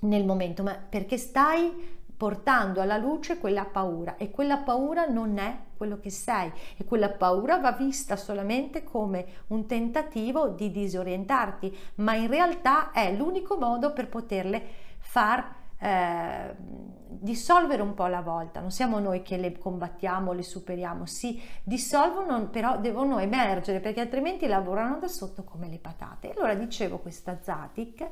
nel 0.00 0.24
momento. 0.24 0.62
Ma 0.62 0.74
perché 0.74 1.16
stai 1.16 2.02
portando 2.16 2.80
alla 2.80 2.96
luce 2.96 3.38
quella 3.38 3.64
paura. 3.64 4.16
E 4.16 4.30
quella 4.30 4.58
paura 4.58 5.06
non 5.06 5.38
è 5.38 5.56
quello 5.76 5.98
che 5.98 6.10
sei. 6.10 6.50
E 6.76 6.84
quella 6.84 7.10
paura 7.10 7.58
va 7.58 7.72
vista 7.72 8.16
solamente 8.16 8.84
come 8.84 9.26
un 9.48 9.66
tentativo 9.66 10.48
di 10.48 10.70
disorientarti, 10.70 11.76
ma 11.96 12.14
in 12.14 12.28
realtà 12.28 12.90
è 12.90 13.12
l'unico 13.14 13.56
modo 13.56 13.92
per 13.92 14.08
poterle 14.08 14.62
far 14.98 15.62
eh, 15.78 16.54
dissolvere 17.08 17.82
un 17.82 17.94
po' 17.94 18.04
alla 18.04 18.22
volta, 18.22 18.60
non 18.60 18.70
siamo 18.70 18.98
noi 18.98 19.22
che 19.22 19.36
le 19.36 19.56
combattiamo, 19.58 20.32
le 20.32 20.42
superiamo, 20.42 21.06
si 21.06 21.40
dissolvono, 21.62 22.48
però 22.48 22.78
devono 22.78 23.18
emergere 23.18 23.80
perché 23.80 24.00
altrimenti 24.00 24.46
lavorano 24.46 24.98
da 24.98 25.08
sotto 25.08 25.44
come 25.44 25.68
le 25.68 25.78
patate. 25.78 26.32
Allora 26.32 26.54
dicevo 26.54 26.98
questa 26.98 27.38
Zatic 27.40 28.08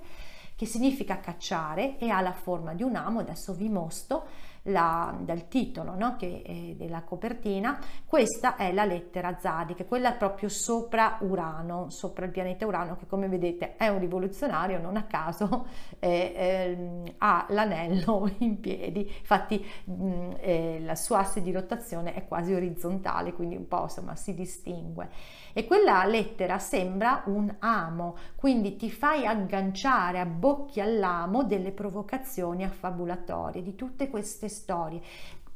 che 0.62 0.68
significa 0.68 1.18
cacciare 1.18 1.98
e 1.98 2.08
ha 2.10 2.20
la 2.20 2.30
forma 2.30 2.72
di 2.72 2.84
un 2.84 2.94
amo, 2.94 3.18
adesso 3.18 3.52
vi 3.52 3.68
mostro 3.68 4.26
la, 4.66 5.12
dal 5.18 5.48
titolo 5.48 5.96
no? 5.96 6.16
della 6.20 7.02
copertina, 7.02 7.80
questa 8.06 8.54
è 8.54 8.72
la 8.72 8.84
lettera 8.84 9.36
Zadi, 9.40 9.74
che 9.74 9.82
è 9.82 9.86
quella 9.88 10.12
proprio 10.12 10.48
sopra 10.48 11.18
Urano, 11.22 11.90
sopra 11.90 12.26
il 12.26 12.30
pianeta 12.30 12.64
Urano, 12.64 12.96
che 12.96 13.06
come 13.08 13.26
vedete 13.26 13.74
è 13.74 13.88
un 13.88 13.98
rivoluzionario, 13.98 14.80
non 14.80 14.96
a 14.96 15.02
caso 15.02 15.66
eh, 15.98 16.32
eh, 16.36 17.14
ha 17.18 17.44
l'anello 17.48 18.30
in 18.38 18.60
piedi, 18.60 19.00
infatti 19.00 19.66
mh, 19.84 20.30
eh, 20.38 20.80
la 20.84 20.94
sua 20.94 21.18
asse 21.18 21.42
di 21.42 21.50
rotazione 21.50 22.14
è 22.14 22.28
quasi 22.28 22.52
orizzontale, 22.54 23.32
quindi 23.32 23.56
un 23.56 23.66
po' 23.66 23.82
insomma 23.82 24.14
si 24.14 24.32
distingue. 24.32 25.40
E 25.52 25.66
quella 25.66 26.04
lettera 26.04 26.58
sembra 26.58 27.22
un 27.26 27.54
amo, 27.58 28.16
quindi 28.36 28.76
ti 28.76 28.90
fai 28.90 29.26
agganciare, 29.26 30.18
abbocchi 30.18 30.80
all'amo 30.80 31.44
delle 31.44 31.72
provocazioni 31.72 32.64
affabulatorie, 32.64 33.62
di 33.62 33.74
tutte 33.74 34.08
queste 34.08 34.48
storie. 34.48 35.00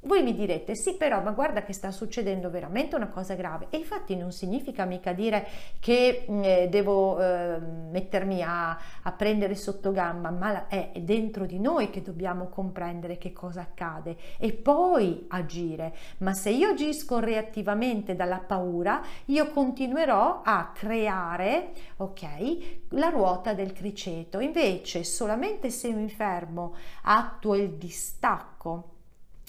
Voi 0.06 0.22
mi 0.22 0.36
direte, 0.36 0.76
sì 0.76 0.94
però, 0.94 1.20
ma 1.20 1.32
guarda 1.32 1.64
che 1.64 1.72
sta 1.72 1.90
succedendo 1.90 2.48
veramente 2.48 2.94
una 2.94 3.08
cosa 3.08 3.34
grave. 3.34 3.66
E 3.70 3.78
infatti 3.78 4.14
non 4.14 4.30
significa 4.30 4.84
mica 4.84 5.12
dire 5.12 5.48
che 5.80 6.26
mm, 6.30 6.42
eh, 6.44 6.68
devo 6.68 7.20
eh, 7.20 7.58
mettermi 7.58 8.40
a, 8.40 8.78
a, 9.02 9.12
prendere 9.12 9.56
sotto 9.56 9.90
gamba, 9.90 10.30
ma 10.30 10.68
è 10.68 10.92
dentro 11.00 11.44
di 11.44 11.58
noi 11.58 11.90
che 11.90 12.02
dobbiamo 12.02 12.46
comprendere 12.46 13.18
che 13.18 13.32
cosa 13.32 13.62
accade 13.62 14.16
e 14.38 14.52
poi 14.52 15.24
agire. 15.26 15.92
Ma 16.18 16.34
se 16.34 16.50
io 16.50 16.68
agisco 16.68 17.18
reattivamente 17.18 18.14
dalla 18.14 18.38
paura, 18.38 19.02
io 19.24 19.48
continuerò 19.48 20.42
a 20.44 20.70
creare, 20.72 21.72
ok, 21.96 22.84
la 22.90 23.08
ruota 23.08 23.54
del 23.54 23.72
criceto. 23.72 24.38
Invece, 24.38 25.02
solamente 25.02 25.68
se 25.70 25.90
mi 25.90 26.08
fermo, 26.08 26.76
attuo 27.02 27.56
il 27.56 27.72
distacco 27.72 28.94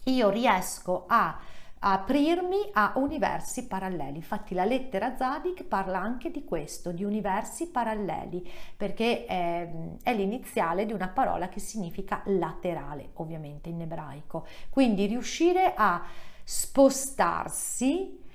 io 0.09 0.29
riesco 0.29 1.05
a 1.07 1.39
aprirmi 1.79 2.69
a 2.73 2.93
universi 2.95 3.67
paralleli. 3.67 4.17
Infatti 4.17 4.55
la 4.55 4.65
lettera 4.65 5.15
Zadik 5.15 5.63
parla 5.63 5.99
anche 5.99 6.31
di 6.31 6.43
questo, 6.43 6.91
di 6.91 7.03
universi 7.03 7.67
paralleli, 7.67 8.49
perché 8.75 9.25
è, 9.25 9.69
è, 10.01 10.13
l'iniziale 10.13 10.85
di 10.85 10.93
una 10.93 11.09
parola 11.09 11.49
che 11.49 11.59
significa 11.59 12.21
laterale, 12.25 13.11
ovviamente 13.15 13.69
in 13.69 13.81
ebraico. 13.81 14.47
Quindi 14.69 15.05
riuscire 15.05 15.73
a 15.75 16.03
spostarsi 16.43 18.25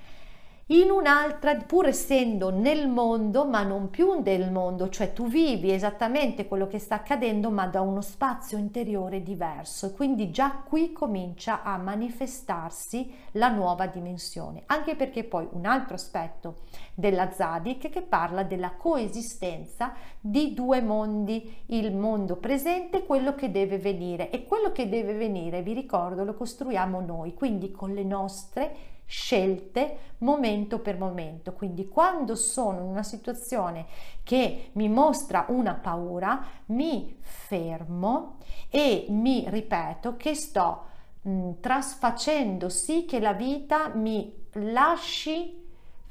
in 0.67 0.91
un'altra, 0.91 1.57
pur 1.57 1.89
essendo 1.89 2.51
nel 2.51 2.89
mondo, 2.89 3.45
ma 3.45 3.63
non 3.63 3.91
più 3.91 4.23
del 4.23 4.51
mondo, 4.51 4.89
cioè 4.89 5.13
tu 5.13 5.27
vivi 5.27 5.73
esattamente 5.73 6.47
quello 6.47 6.69
che 6.69 6.79
sta 6.79 6.95
accadendo, 6.95 7.51
ma 7.51 7.67
da 7.67 7.81
uno 7.81 8.01
spazio 8.01 8.57
interiore 8.57 9.23
diverso. 9.23 9.93
Quindi 9.93 10.31
già 10.31 10.63
qui 10.65 10.93
comincia 10.93 11.63
a 11.63 11.77
manifestarsi 11.77 13.13
la 13.33 13.49
nuova 13.49 13.87
dimensione, 13.87 14.63
anche 14.67 14.95
perché 14.95 15.25
poi 15.25 15.49
un 15.51 15.67
altro 15.67 15.95
aspetto 15.95 16.61
della 16.95 17.31
Zadik 17.33 17.91
che 17.91 18.03
parla 18.03 18.43
della 18.45 18.73
coesistenza 18.77 19.93
di 20.21 20.55
due 20.55 20.81
mondi, 20.81 21.65
il 21.67 21.95
mondo 21.95 22.37
presente 22.37 22.99
e 22.99 23.07
quello 23.07 23.35
che 23.35 23.51
deve 23.51 23.79
venire. 23.79 24.31
E 24.31 24.45
quello 24.45 24.71
che 24.71 24.89
deve 24.89 25.15
venire, 25.15 25.63
vi 25.63 25.73
ricordo, 25.73 26.25
lo 26.25 26.35
costruiamo 26.35 27.01
noi, 27.01 27.35
quindi 27.35 27.73
con 27.73 27.93
le 27.93 28.05
nostre 28.05 28.77
scelte 29.13 30.15
momento 30.19 30.79
per 30.79 30.97
momento. 30.97 31.53
Quindi 31.53 31.87
quando 31.87 32.35
sono 32.35 32.79
in 32.79 32.87
una 32.87 33.03
situazione 33.03 33.85
che 34.23 34.71
mi 34.73 34.89
mostra 34.89 35.45
una 35.49 35.75
paura, 35.75 36.43
mi 36.67 37.15
fermo 37.21 38.39
e 38.71 39.05
mi 39.11 39.45
ripeto 39.47 40.17
che 40.17 40.35
sto 40.35 40.85
mh, 41.21 41.51
trasfacendo 41.61 42.71
sì 42.71 43.05
che 43.05 43.21
la 43.21 43.35
vita 43.35 43.89
mi 43.95 44.33
lasci 44.53 45.61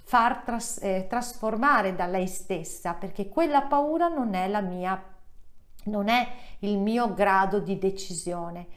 far 0.03 0.43
tras, 0.46 0.77
eh, 0.84 1.08
trasformare 1.10 1.96
da 1.96 2.05
lei 2.05 2.27
stessa 2.27 2.93
perché 2.93 3.29
quella 3.29 3.63
paura 3.63 4.10
non 4.10 4.36
è 4.36 4.48
la 4.48 4.62
mia 4.62 5.01
non 5.86 6.10
è 6.10 6.27
il 6.60 6.77
mio 6.77 7.13
grado 7.13 7.60
di 7.60 7.79
decisione 7.79 8.67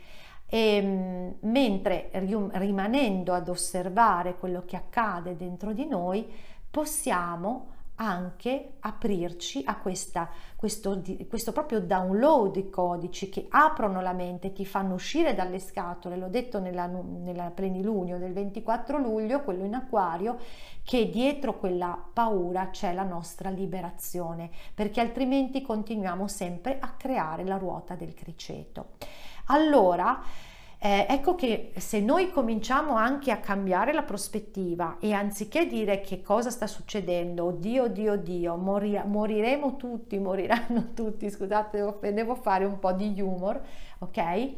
e, 0.54 0.76
ehm, 0.76 1.34
mentre 1.40 2.10
rimanendo 2.12 3.32
ad 3.32 3.48
osservare 3.48 4.36
quello 4.36 4.62
che 4.64 4.76
accade 4.76 5.34
dentro 5.34 5.72
di 5.72 5.84
noi, 5.84 6.24
possiamo 6.70 7.72
anche 7.96 8.74
aprirci 8.80 9.62
a 9.64 9.76
questa, 9.78 10.28
questo, 10.56 11.00
questo 11.28 11.52
proprio 11.52 11.80
download 11.80 12.52
di 12.52 12.70
codici 12.70 13.28
che 13.28 13.46
aprono 13.48 14.00
la 14.00 14.12
mente, 14.12 14.52
ti 14.52 14.64
fanno 14.64 14.94
uscire 14.94 15.34
dalle 15.34 15.58
scatole, 15.58 16.16
l'ho 16.16 16.28
detto 16.28 16.60
nella, 16.60 16.86
nella 16.86 17.50
plenilunio 17.50 18.18
del 18.18 18.32
24 18.32 18.98
luglio, 18.98 19.42
quello 19.42 19.64
in 19.64 19.74
acquario, 19.74 20.38
che 20.84 21.08
dietro 21.08 21.58
quella 21.58 22.00
paura 22.12 22.70
c'è 22.70 22.92
la 22.92 23.04
nostra 23.04 23.48
liberazione, 23.50 24.50
perché 24.72 25.00
altrimenti 25.00 25.62
continuiamo 25.62 26.28
sempre 26.28 26.78
a 26.80 26.94
creare 26.96 27.44
la 27.44 27.56
ruota 27.56 27.94
del 27.94 28.14
criceto. 28.14 28.90
Allora, 29.46 30.22
eh, 30.78 31.06
ecco 31.08 31.34
che 31.34 31.72
se 31.76 32.00
noi 32.00 32.30
cominciamo 32.30 32.94
anche 32.94 33.30
a 33.30 33.38
cambiare 33.38 33.92
la 33.92 34.02
prospettiva 34.02 34.96
e 35.00 35.12
anziché 35.12 35.66
dire 35.66 36.00
che 36.00 36.22
cosa 36.22 36.50
sta 36.50 36.66
succedendo, 36.66 37.44
oddio, 37.44 37.84
oddio, 37.84 38.12
oddio, 38.12 38.56
mori- 38.56 39.00
moriremo 39.04 39.76
tutti, 39.76 40.18
moriranno 40.18 40.92
tutti, 40.94 41.30
scusate, 41.30 41.96
devo, 42.12 42.34
fare 42.34 42.64
un 42.64 42.78
po' 42.78 42.92
di 42.92 43.20
humor, 43.20 43.60
ok? 43.98 44.52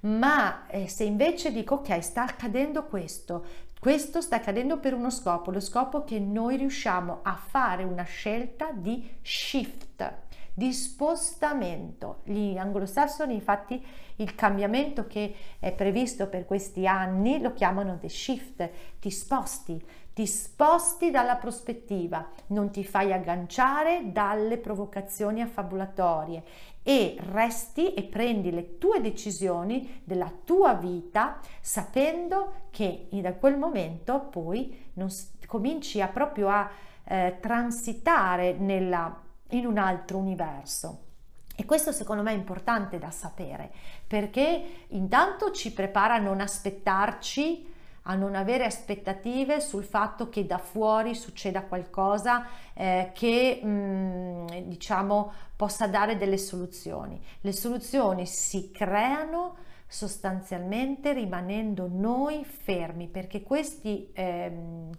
Ma 0.00 0.66
eh, 0.66 0.88
se 0.88 1.04
invece 1.04 1.52
dico, 1.52 1.76
ok, 1.76 2.02
sta 2.02 2.24
accadendo 2.24 2.84
questo, 2.86 3.44
questo 3.78 4.20
sta 4.20 4.36
accadendo 4.36 4.78
per 4.78 4.94
uno 4.94 5.10
scopo, 5.10 5.50
lo 5.50 5.60
scopo 5.60 6.04
che 6.04 6.18
noi 6.18 6.56
riusciamo 6.56 7.20
a 7.22 7.34
fare 7.34 7.84
una 7.84 8.04
scelta 8.04 8.70
di 8.72 9.08
shift, 9.22 10.21
di 10.54 10.72
spostamento. 10.72 12.20
Gli 12.24 12.56
anglosassoni 12.56 13.34
infatti 13.34 13.84
il 14.16 14.34
cambiamento 14.34 15.06
che 15.06 15.34
è 15.58 15.72
previsto 15.72 16.28
per 16.28 16.44
questi 16.44 16.86
anni 16.86 17.40
lo 17.40 17.52
chiamano 17.52 17.98
the 17.98 18.08
shift, 18.08 18.68
ti 19.00 19.10
sposti, 19.10 19.82
ti 20.12 20.26
sposti 20.26 21.10
dalla 21.10 21.36
prospettiva, 21.36 22.28
non 22.48 22.70
ti 22.70 22.84
fai 22.84 23.12
agganciare 23.12 24.12
dalle 24.12 24.58
provocazioni 24.58 25.40
affabulatorie 25.40 26.42
e 26.82 27.16
resti 27.30 27.94
e 27.94 28.02
prendi 28.02 28.50
le 28.50 28.76
tue 28.76 29.00
decisioni 29.00 30.02
della 30.04 30.30
tua 30.44 30.74
vita 30.74 31.38
sapendo 31.60 32.66
che 32.70 33.08
da 33.10 33.32
quel 33.34 33.56
momento 33.56 34.20
poi 34.20 34.90
non, 34.94 35.08
cominci 35.46 36.00
a 36.00 36.08
proprio 36.08 36.48
a 36.48 36.70
eh, 37.04 37.38
transitare 37.40 38.54
nella 38.54 39.20
in 39.52 39.66
un 39.66 39.78
altro 39.78 40.18
universo. 40.18 41.10
E 41.54 41.64
questo 41.64 41.92
secondo 41.92 42.22
me 42.22 42.32
è 42.32 42.36
importante 42.36 42.98
da 42.98 43.10
sapere 43.10 43.70
perché 44.06 44.84
intanto 44.88 45.50
ci 45.50 45.72
prepara 45.72 46.14
a 46.14 46.18
non 46.18 46.40
aspettarci, 46.40 47.70
a 48.02 48.14
non 48.14 48.34
avere 48.34 48.64
aspettative 48.64 49.60
sul 49.60 49.84
fatto 49.84 50.28
che 50.28 50.46
da 50.46 50.58
fuori 50.58 51.14
succeda 51.14 51.62
qualcosa 51.62 52.46
eh, 52.72 53.10
che 53.14 53.60
mh, 53.62 53.68
mm, 53.68 54.46
diciamo 54.64 55.32
possa 55.54 55.86
dare 55.86 56.16
delle 56.16 56.38
soluzioni. 56.38 57.20
Le 57.42 57.52
soluzioni 57.52 58.26
si 58.26 58.70
creano 58.70 59.56
sostanzialmente 59.86 61.12
rimanendo 61.12 61.86
noi 61.86 62.44
fermi 62.44 63.08
perché 63.08 63.42
questi 63.42 64.10
ehm, 64.14 64.90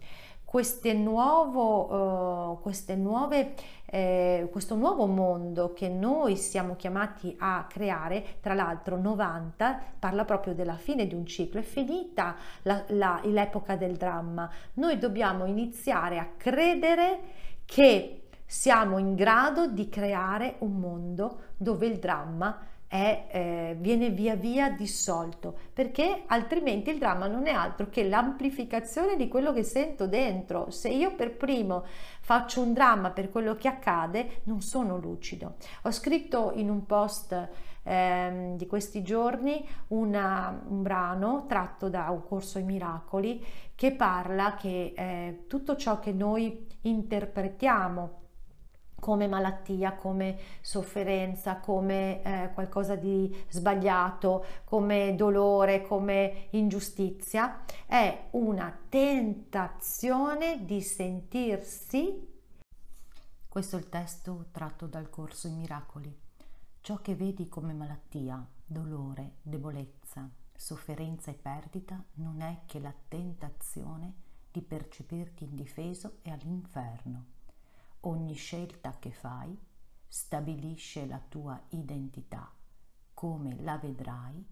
queste 0.54 0.92
nuovo, 0.92 2.52
uh, 2.52 2.60
queste 2.60 2.94
nuove, 2.94 3.54
eh, 3.94 4.48
questo 4.50 4.74
nuovo 4.74 5.06
mondo 5.06 5.72
che 5.72 5.88
noi 5.88 6.34
siamo 6.34 6.74
chiamati 6.74 7.36
a 7.38 7.64
creare, 7.68 8.38
tra 8.40 8.52
l'altro 8.52 8.98
90 8.98 9.80
parla 10.00 10.24
proprio 10.24 10.52
della 10.52 10.74
fine 10.74 11.06
di 11.06 11.14
un 11.14 11.24
ciclo, 11.24 11.60
è 11.60 11.62
finita 11.62 12.34
la, 12.62 12.82
la, 12.88 13.20
l'epoca 13.22 13.76
del 13.76 13.94
dramma, 13.94 14.50
noi 14.74 14.98
dobbiamo 14.98 15.44
iniziare 15.44 16.18
a 16.18 16.28
credere 16.36 17.20
che 17.64 18.22
siamo 18.44 18.98
in 18.98 19.14
grado 19.14 19.68
di 19.68 19.88
creare 19.88 20.56
un 20.58 20.72
mondo 20.72 21.38
dove 21.56 21.86
il 21.86 22.00
dramma 22.00 22.66
è, 22.86 23.26
eh, 23.30 23.76
viene 23.78 24.10
via 24.10 24.36
via 24.36 24.70
dissolto 24.70 25.56
perché 25.72 26.22
altrimenti 26.26 26.90
il 26.90 26.98
dramma 26.98 27.26
non 27.26 27.46
è 27.46 27.52
altro 27.52 27.88
che 27.88 28.08
l'amplificazione 28.08 29.16
di 29.16 29.28
quello 29.28 29.52
che 29.52 29.62
sento 29.62 30.06
dentro. 30.06 30.70
Se 30.70 30.88
io 30.88 31.14
per 31.14 31.36
primo 31.36 31.84
faccio 32.20 32.60
un 32.60 32.72
dramma 32.72 33.10
per 33.10 33.30
quello 33.30 33.54
che 33.54 33.68
accade 33.68 34.42
non 34.44 34.60
sono 34.60 34.96
lucido. 34.96 35.56
Ho 35.82 35.90
scritto 35.90 36.52
in 36.54 36.70
un 36.70 36.86
post 36.86 37.48
eh, 37.82 38.52
di 38.56 38.66
questi 38.66 39.02
giorni 39.02 39.66
una, 39.88 40.62
un 40.68 40.82
brano 40.82 41.44
tratto 41.46 41.88
da 41.88 42.08
un 42.10 42.22
corso 42.24 42.58
ai 42.58 42.64
miracoli 42.64 43.44
che 43.74 43.92
parla 43.92 44.54
che 44.54 44.94
eh, 44.96 45.44
tutto 45.48 45.76
ciò 45.76 45.98
che 45.98 46.12
noi 46.12 46.66
interpretiamo 46.82 48.22
come 49.04 49.26
malattia, 49.26 49.96
come 49.96 50.38
sofferenza, 50.62 51.58
come 51.58 52.22
eh, 52.22 52.50
qualcosa 52.54 52.96
di 52.96 53.44
sbagliato, 53.50 54.46
come 54.64 55.14
dolore, 55.14 55.82
come 55.82 56.46
ingiustizia, 56.52 57.64
è 57.84 58.28
una 58.30 58.74
tentazione 58.88 60.64
di 60.64 60.80
sentirsi. 60.80 62.32
Questo 63.46 63.76
è 63.76 63.78
il 63.78 63.90
testo 63.90 64.46
tratto 64.50 64.86
dal 64.86 65.10
corso 65.10 65.48
I 65.48 65.52
Miracoli. 65.52 66.18
Ciò 66.80 67.02
che 67.02 67.14
vedi 67.14 67.46
come 67.46 67.74
malattia, 67.74 68.42
dolore, 68.64 69.32
debolezza, 69.42 70.26
sofferenza 70.56 71.30
e 71.30 71.34
perdita 71.34 72.02
non 72.14 72.40
è 72.40 72.60
che 72.64 72.80
la 72.80 72.94
tentazione 73.06 74.14
di 74.50 74.62
percepirti 74.62 75.44
indifeso 75.44 76.20
e 76.22 76.30
all'inferno 76.30 77.33
Ogni 78.06 78.34
scelta 78.34 78.96
che 78.98 79.10
fai 79.10 79.56
stabilisce 80.06 81.06
la 81.06 81.20
tua 81.26 81.60
identità, 81.70 82.52
come 83.14 83.56
la 83.62 83.78
vedrai 83.78 84.44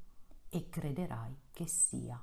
e 0.49 0.69
crederai 0.69 1.37
che 1.51 1.67
sia. 1.67 2.23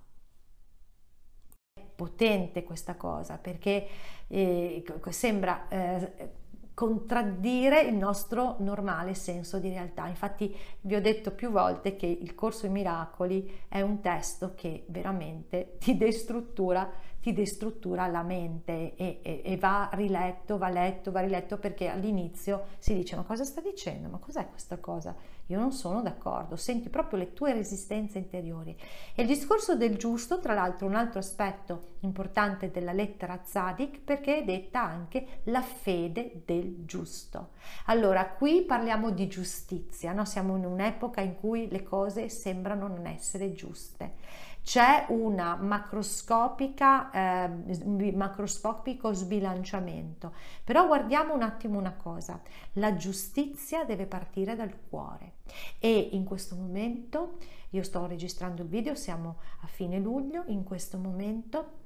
È 1.73 1.81
potente 1.95 2.63
questa 2.63 2.95
cosa 2.95 3.37
perché 3.37 3.87
eh, 4.27 4.83
sembra 5.09 5.67
eh, 5.67 6.31
contraddire 6.79 7.81
il 7.81 7.95
nostro 7.95 8.55
normale 8.59 9.13
senso 9.13 9.59
di 9.59 9.67
realtà. 9.67 10.07
Infatti 10.07 10.55
vi 10.79 10.95
ho 10.95 11.01
detto 11.01 11.31
più 11.31 11.51
volte 11.51 11.97
che 11.97 12.05
il 12.05 12.33
corso 12.35 12.67
i 12.67 12.69
miracoli 12.69 13.65
è 13.67 13.81
un 13.81 13.99
testo 13.99 14.53
che 14.55 14.85
veramente 14.87 15.75
ti 15.77 15.97
destruttura 15.97 16.89
ti 17.21 17.33
destruttura 17.33 18.07
la 18.07 18.23
mente 18.23 18.95
e, 18.95 19.19
e, 19.21 19.41
e, 19.43 19.57
va 19.57 19.89
riletto, 19.93 20.57
va 20.57 20.69
letto, 20.69 21.11
va 21.11 21.19
riletto 21.19 21.57
perché 21.57 21.89
all'inizio 21.89 22.67
si 22.79 22.93
dice 22.93 23.15
ma 23.15 23.23
cosa 23.23 23.43
sta 23.43 23.61
dicendo? 23.61 24.07
Ma 24.07 24.17
cos'è 24.17 24.47
questa 24.49 24.77
cosa? 24.77 25.15
Io 25.47 25.59
non 25.59 25.71
sono 25.71 26.01
d'accordo, 26.01 26.55
senti 26.55 26.89
proprio 26.89 27.19
le 27.19 27.33
tue 27.33 27.53
resistenze 27.53 28.19
interiori. 28.19 28.77
E 29.15 29.21
il 29.23 29.27
discorso 29.27 29.75
del 29.75 29.97
giusto, 29.97 30.39
tra 30.39 30.53
l'altro 30.53 30.85
un 30.85 30.93
altro 30.93 31.19
aspetto 31.19 31.87
importante 32.01 32.69
della 32.69 32.93
lettera 32.93 33.41
Zadik 33.43 33.99
perché 34.01 34.37
è 34.37 34.43
detta 34.45 34.81
anche 34.81 35.41
la 35.45 35.61
fede 35.61 36.43
del 36.45 36.85
giusto. 36.85 37.49
Allora 37.85 38.29
qui 38.29 38.61
parliamo 38.61 39.09
di 39.09 39.27
giustizia, 39.27 40.13
no? 40.13 40.23
siamo 40.23 40.55
in 40.55 40.65
un'epoca 40.65 41.19
in 41.21 41.35
cui 41.35 41.67
le 41.69 41.83
cose 41.83 42.29
sembrano 42.29 42.87
non 42.87 43.07
essere 43.07 43.51
giuste 43.51 44.47
c'è 44.69 45.07
macroscopica, 45.09 47.09
eh, 47.09 48.13
macroscopico 48.13 49.11
sbilanciamento. 49.13 50.31
Però 50.63 50.85
guardiamo 50.85 51.33
un 51.33 51.41
attimo 51.41 51.79
una 51.79 51.93
cosa, 51.93 52.39
la 52.73 52.95
giustizia 52.95 53.83
deve 53.83 54.05
partire 54.05 54.55
dal 54.55 54.71
cuore 54.87 55.37
e 55.79 56.09
in 56.11 56.23
questo 56.23 56.55
momento, 56.55 57.37
io 57.71 57.81
sto 57.81 58.05
registrando 58.05 58.61
il 58.61 58.67
video, 58.67 58.93
siamo 58.93 59.37
a 59.61 59.65
fine 59.65 59.97
luglio, 59.97 60.43
in 60.45 60.63
questo 60.63 60.99
momento 60.99 61.77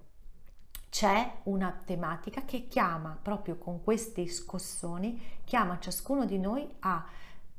c'è 0.90 1.36
una 1.44 1.74
tematica 1.86 2.44
che 2.44 2.68
chiama 2.68 3.18
proprio 3.22 3.58
con 3.58 3.82
questi 3.82 4.28
scossoni, 4.28 5.40
chiama 5.46 5.80
ciascuno 5.80 6.26
di 6.26 6.38
noi 6.38 6.68
a 6.80 7.06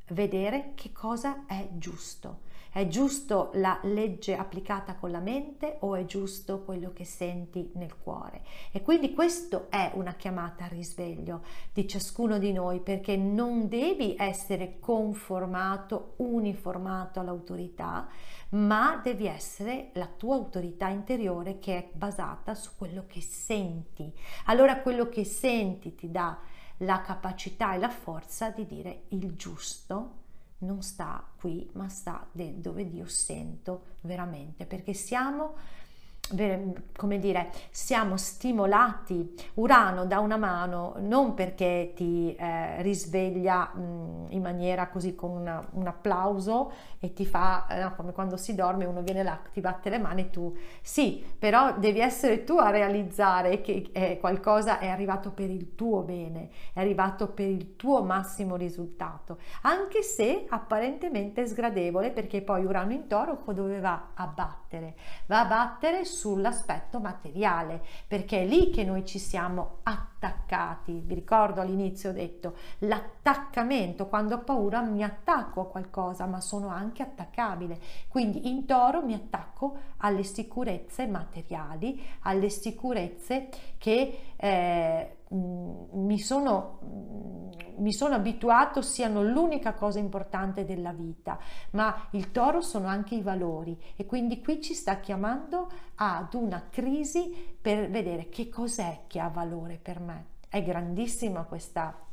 vedere 0.08 0.72
che 0.74 0.92
cosa 0.92 1.46
è 1.46 1.68
giusto. 1.72 2.52
È 2.74 2.88
giusto 2.88 3.50
la 3.54 3.78
legge 3.84 4.34
applicata 4.34 4.96
con 4.96 5.12
la 5.12 5.20
mente 5.20 5.76
o 5.82 5.94
è 5.94 6.04
giusto 6.06 6.62
quello 6.62 6.92
che 6.92 7.04
senti 7.04 7.70
nel 7.74 7.96
cuore? 7.96 8.42
E 8.72 8.82
quindi 8.82 9.14
questo 9.14 9.70
è 9.70 9.92
una 9.94 10.14
chiamata 10.14 10.64
al 10.64 10.70
risveglio 10.70 11.44
di 11.72 11.86
ciascuno 11.86 12.36
di 12.36 12.52
noi 12.52 12.80
perché 12.80 13.16
non 13.16 13.68
devi 13.68 14.16
essere 14.18 14.80
conformato, 14.80 16.14
uniformato 16.16 17.20
all'autorità, 17.20 18.08
ma 18.50 19.00
devi 19.00 19.26
essere 19.26 19.90
la 19.92 20.08
tua 20.08 20.34
autorità 20.34 20.88
interiore 20.88 21.60
che 21.60 21.76
è 21.76 21.88
basata 21.92 22.56
su 22.56 22.70
quello 22.76 23.04
che 23.06 23.20
senti. 23.20 24.12
Allora 24.46 24.80
quello 24.80 25.08
che 25.08 25.22
senti 25.22 25.94
ti 25.94 26.10
dà 26.10 26.36
la 26.78 27.00
capacità 27.02 27.74
e 27.74 27.78
la 27.78 27.90
forza 27.90 28.50
di 28.50 28.66
dire 28.66 29.04
il 29.08 29.34
giusto 29.36 30.22
non 30.58 30.82
sta 30.82 31.24
qui, 31.36 31.68
ma 31.74 31.88
sta 31.88 32.26
dove 32.32 32.88
Dio 32.88 33.06
sento 33.06 33.96
veramente, 34.02 34.66
perché 34.66 34.94
siamo 34.94 35.54
come 36.96 37.18
dire, 37.18 37.50
siamo 37.70 38.16
stimolati. 38.16 39.34
Urano 39.54 40.06
da 40.06 40.20
una 40.20 40.36
mano 40.36 40.94
non 40.98 41.34
perché 41.34 41.92
ti 41.94 42.34
eh, 42.34 42.80
risveglia 42.82 43.72
mh, 43.74 44.26
in 44.30 44.42
maniera 44.42 44.88
così 44.88 45.14
con 45.14 45.30
una, 45.30 45.66
un 45.72 45.86
applauso 45.86 46.72
e 46.98 47.12
ti 47.12 47.26
fa, 47.26 47.66
eh, 47.68 47.94
come 47.96 48.12
quando 48.12 48.36
si 48.36 48.54
dorme, 48.54 48.86
uno 48.86 49.02
viene 49.02 49.22
là, 49.22 49.38
ti 49.52 49.60
batte 49.60 49.90
le 49.90 49.98
mani, 49.98 50.30
tu 50.30 50.56
sì, 50.80 51.22
però 51.38 51.78
devi 51.78 52.00
essere 52.00 52.44
tu 52.44 52.56
a 52.56 52.70
realizzare 52.70 53.60
che 53.60 53.90
eh, 53.92 54.18
qualcosa 54.18 54.78
è 54.78 54.88
arrivato 54.88 55.30
per 55.30 55.50
il 55.50 55.74
tuo 55.74 56.02
bene, 56.02 56.48
è 56.72 56.80
arrivato 56.80 57.28
per 57.28 57.48
il 57.48 57.76
tuo 57.76 58.02
massimo 58.02 58.56
risultato, 58.56 59.38
anche 59.62 60.02
se 60.02 60.46
apparentemente 60.48 61.46
sgradevole 61.46 62.10
perché 62.10 62.40
poi 62.40 62.64
Urano 62.64 62.92
in 62.92 63.06
toro 63.06 63.42
dove 63.54 63.80
va 63.80 64.08
a 64.14 64.26
battere? 64.26 64.94
Va 65.26 65.40
a 65.40 65.44
battere 65.44 66.04
sull'aspetto 66.14 67.00
materiale, 67.00 67.82
perché 68.06 68.42
è 68.42 68.46
lì 68.46 68.70
che 68.70 68.84
noi 68.84 69.04
ci 69.04 69.18
siamo 69.18 69.78
attaccati. 69.82 71.02
Vi 71.04 71.14
ricordo 71.14 71.60
all'inizio 71.60 72.10
ho 72.10 72.12
detto 72.12 72.54
l'attaccamento, 72.78 74.06
quando 74.06 74.36
ho 74.36 74.44
paura 74.44 74.80
mi 74.80 75.02
attacco 75.02 75.62
a 75.62 75.66
qualcosa, 75.66 76.26
ma 76.26 76.40
sono 76.40 76.68
anche 76.68 77.02
attaccabile. 77.02 77.80
Quindi 78.08 78.48
in 78.48 78.64
toro 78.64 79.02
mi 79.02 79.14
attacco 79.14 79.76
alle 79.98 80.22
sicurezze 80.22 81.06
materiali, 81.06 82.00
alle 82.20 82.48
sicurezze 82.48 83.48
che 83.76 84.18
eh, 84.36 85.16
mi 85.30 86.18
sono, 86.18 86.78
mi 87.78 87.92
sono 87.92 88.14
abituato 88.14 88.82
siano 88.82 89.22
l'unica 89.22 89.74
cosa 89.74 89.98
importante 89.98 90.64
della 90.64 90.92
vita, 90.92 91.38
ma 91.72 92.08
il 92.12 92.30
toro 92.30 92.60
sono 92.60 92.86
anche 92.86 93.14
i 93.14 93.22
valori 93.22 93.78
e 93.96 94.06
quindi 94.06 94.42
qui 94.42 94.60
ci 94.60 94.74
sta 94.74 95.00
chiamando 95.00 95.70
ad 95.96 96.34
una 96.34 96.68
crisi 96.70 97.56
per 97.60 97.90
vedere 97.90 98.28
che 98.28 98.48
cos'è 98.48 99.02
che 99.06 99.20
ha 99.20 99.28
valore 99.28 99.78
per 99.82 100.00
me. 100.00 100.26
È 100.48 100.62
grandissima 100.62 101.44
questa 101.44 102.03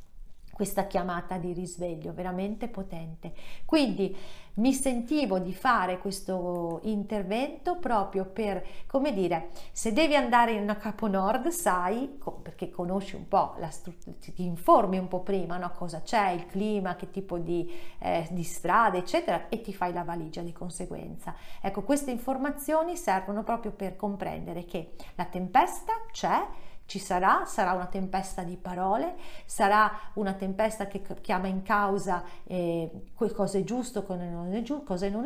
questa 0.52 0.88
chiamata 0.88 1.38
di 1.38 1.54
risveglio 1.54 2.14
veramente 2.14 2.68
potente. 2.68 3.34
Quindi 3.66 4.16
mi 4.54 4.74
sentivo 4.74 5.40
di 5.40 5.54
fare 5.54 5.98
questo 5.98 6.82
intervento 6.84 7.78
proprio 7.78 8.26
per, 8.26 8.66
come 8.86 9.14
dire, 9.14 9.50
se 9.72 9.94
devi 9.94 10.16
andare 10.16 10.52
in 10.52 10.78
capo 10.80 11.08
nord, 11.08 11.48
sai, 11.48 12.20
perché 12.42 12.70
conosci 12.70 13.16
un 13.16 13.28
po' 13.28 13.56
la 13.60 13.70
struttura, 13.70 14.16
ti 14.20 14.44
informi 14.44 14.98
un 14.98 15.08
po' 15.08 15.22
prima, 15.22 15.58
no? 15.58 15.72
cosa 15.72 16.02
c'è, 16.02 16.32
il 16.32 16.48
clima, 16.48 16.96
che 16.96 17.10
tipo 17.12 17.38
di, 17.38 17.72
eh, 18.00 18.28
di 18.32 18.44
strade, 18.44 18.98
eccetera, 18.98 19.48
e 19.48 19.62
ti 19.62 19.74
fai 19.74 19.94
la 19.94 20.04
valigia 20.04 20.42
di 20.42 20.52
conseguenza. 20.52 21.34
Ecco, 21.62 21.84
queste 21.84 22.12
informazioni 22.12 22.98
servono 22.98 23.44
proprio 23.44 23.72
per 23.72 23.96
comprendere 23.96 24.66
che 24.66 24.92
la 25.16 25.26
tempesta 25.26 25.94
c'è, 26.12 26.46
ci 26.86 27.00
sarà, 27.00 27.46
sarà 27.46 27.72
una 27.72 27.86
tempesta 27.86 28.44
di 28.44 28.58
parole, 28.58 29.16
sarà 29.46 29.92
una 30.16 30.34
tempesta 30.34 30.88
che 30.88 31.02
chiama 31.22 31.48
in 31.48 31.62
causa 31.62 32.24
eh, 32.44 32.90
cosa 33.16 33.58
è 33.58 33.64
giusto, 33.64 34.04
cosa 34.04 34.26
non 34.26 34.54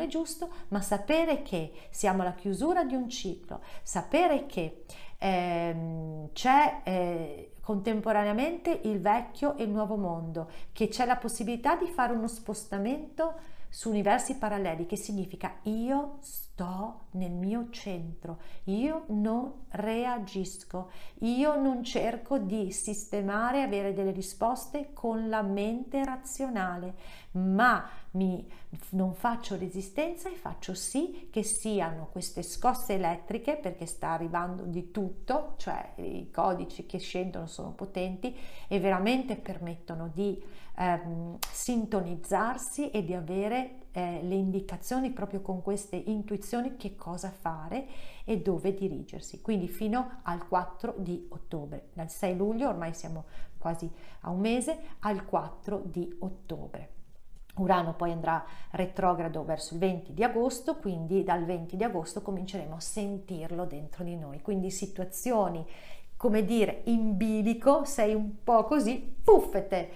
è, 0.00 0.06
giusto, 0.06 0.48
ma 0.68 0.80
sapere 0.80 1.42
che 1.42 1.72
siamo 1.90 2.22
alla 2.22 2.34
chiusura 2.34 2.84
di 2.84 2.94
un 2.94 3.08
ciclo, 3.08 3.62
sapere 3.82 4.46
che 4.46 4.84
ehm, 5.18 6.30
c'è 6.32 6.80
eh, 6.84 7.50
contemporaneamente 7.60 8.80
il 8.84 9.00
vecchio 9.00 9.56
e 9.56 9.64
il 9.64 9.70
nuovo 9.70 9.96
mondo, 9.96 10.48
che 10.72 10.86
c'è 10.86 11.04
la 11.04 11.16
possibilità 11.16 11.74
di 11.74 11.88
fare 11.88 12.12
uno 12.12 12.28
spostamento 12.28 13.34
su 13.68 13.88
universi 13.88 14.36
paralleli, 14.36 14.86
che 14.86 14.96
significa 14.96 15.56
io 15.62 16.18
sto 16.56 17.08
nel 17.12 17.32
mio 17.32 17.68
centro, 17.68 18.40
io 18.64 19.04
non 19.08 19.66
reagisco, 19.68 20.90
io 21.18 21.60
non 21.60 21.84
cerco 21.84 22.38
di 22.38 22.72
sistemare, 22.72 23.60
avere 23.60 23.92
delle 23.92 24.10
risposte 24.10 24.94
con 24.94 25.28
la 25.28 25.42
mente 25.42 26.02
razionale, 26.02 26.94
ma 27.32 27.86
mi, 28.12 28.50
non 28.90 29.12
faccio 29.12 29.58
resistenza 29.58 30.30
e 30.30 30.34
faccio 30.36 30.72
sì 30.72 31.28
che 31.30 31.42
siano 31.42 32.08
queste 32.10 32.42
scosse 32.42 32.94
elettriche, 32.94 33.56
perché 33.56 33.84
sta 33.84 34.12
arrivando 34.12 34.62
di 34.62 34.90
tutto, 34.90 35.56
cioè 35.58 35.92
i 35.96 36.30
codici 36.30 36.86
che 36.86 36.96
scendono 36.96 37.46
sono 37.46 37.72
potenti 37.72 38.34
e 38.66 38.80
veramente 38.80 39.36
permettono 39.36 40.10
di 40.10 40.42
ehm, 40.78 41.36
sintonizzarsi 41.52 42.90
e 42.90 43.04
di 43.04 43.12
avere 43.12 43.84
eh, 43.96 44.20
le 44.22 44.34
indicazioni 44.34 45.10
proprio 45.10 45.40
con 45.40 45.62
queste 45.62 45.96
intuizioni 45.96 46.76
che 46.76 46.96
cosa 46.96 47.30
fare 47.30 47.86
e 48.24 48.42
dove 48.42 48.74
dirigersi. 48.74 49.40
Quindi 49.40 49.68
fino 49.68 50.18
al 50.24 50.46
4 50.46 50.96
di 50.98 51.26
ottobre, 51.30 51.88
dal 51.94 52.10
6 52.10 52.36
luglio 52.36 52.68
ormai 52.68 52.92
siamo 52.92 53.24
quasi 53.56 53.90
a 54.20 54.30
un 54.30 54.40
mese, 54.40 54.78
al 54.98 55.24
4 55.24 55.80
di 55.86 56.14
ottobre. 56.18 56.90
Urano 57.54 57.94
poi 57.94 58.12
andrà 58.12 58.44
retrogrado 58.72 59.42
verso 59.44 59.72
il 59.72 59.80
20 59.80 60.12
di 60.12 60.22
agosto, 60.22 60.76
quindi 60.76 61.24
dal 61.24 61.46
20 61.46 61.74
di 61.74 61.82
agosto 61.82 62.20
cominceremo 62.20 62.74
a 62.74 62.80
sentirlo 62.80 63.64
dentro 63.64 64.04
di 64.04 64.14
noi. 64.14 64.42
Quindi 64.42 64.70
situazioni, 64.70 65.66
come 66.18 66.44
dire, 66.44 66.82
in 66.84 67.16
bilico, 67.16 67.86
sei 67.86 68.12
un 68.12 68.42
po' 68.44 68.64
così, 68.64 69.16
puffete, 69.24 69.90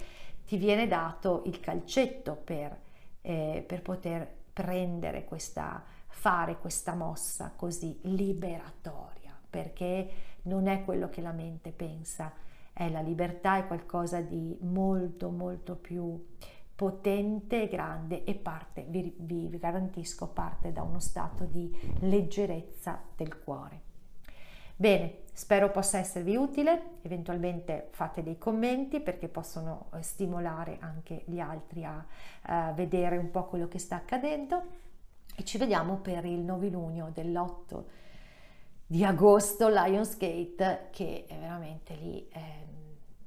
ti 0.47 0.57
viene 0.57 0.87
dato 0.87 1.43
il 1.45 1.61
calcetto 1.61 2.35
per, 2.43 2.89
eh, 3.31 3.64
per 3.64 3.81
poter 3.81 4.29
prendere 4.53 5.25
questa, 5.25 5.85
fare 6.09 6.59
questa 6.59 6.95
mossa 6.95 7.53
così 7.55 7.97
liberatoria, 8.03 9.38
perché 9.49 10.11
non 10.43 10.66
è 10.66 10.85
quello 10.85 11.09
che 11.09 11.21
la 11.21 11.31
mente 11.31 11.71
pensa, 11.71 12.33
è 12.73 12.90
la 12.90 13.01
libertà, 13.01 13.59
è 13.59 13.66
qualcosa 13.69 14.21
di 14.21 14.59
molto 14.62 15.31
molto 15.31 15.77
più 15.77 16.27
potente 16.75 17.62
e 17.62 17.69
grande 17.69 18.25
e 18.25 18.35
parte, 18.35 18.85
vi, 18.88 19.14
vi 19.16 19.49
garantisco, 19.59 20.27
parte 20.27 20.73
da 20.73 20.83
uno 20.83 20.99
stato 20.99 21.45
di 21.45 21.73
leggerezza 22.01 23.01
del 23.14 23.38
cuore. 23.38 23.89
Bene, 24.81 25.25
spero 25.35 25.71
possa 25.71 25.99
esservi 25.99 26.37
utile, 26.37 27.01
eventualmente 27.03 27.88
fate 27.90 28.23
dei 28.23 28.38
commenti 28.38 29.01
perché 29.01 29.29
possono 29.29 29.90
eh, 29.93 30.01
stimolare 30.01 30.79
anche 30.81 31.23
gli 31.27 31.38
altri 31.38 31.85
a, 31.85 32.03
a 32.45 32.73
vedere 32.73 33.19
un 33.19 33.31
po' 33.31 33.45
quello 33.45 33.69
che 33.69 33.79
sta 33.79 33.97
accadendo. 33.97 34.62
E 35.37 35.45
ci 35.45 35.59
vediamo 35.59 35.97
per 35.97 36.25
il 36.25 36.38
novilunio 36.38 37.11
dell'8 37.12 37.83
di 38.87 39.05
agosto 39.05 39.69
Lionsgate 39.69 40.87
che 40.90 41.27
è 41.29 41.37
veramente 41.38 41.95
lì 41.97 42.27
è 42.31 42.64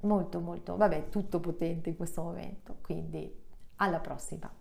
molto 0.00 0.40
molto 0.40 0.76
vabbè 0.76 1.08
tutto 1.08 1.38
potente 1.38 1.88
in 1.88 1.96
questo 1.96 2.20
momento. 2.20 2.78
Quindi 2.80 3.32
alla 3.76 4.00
prossima 4.00 4.52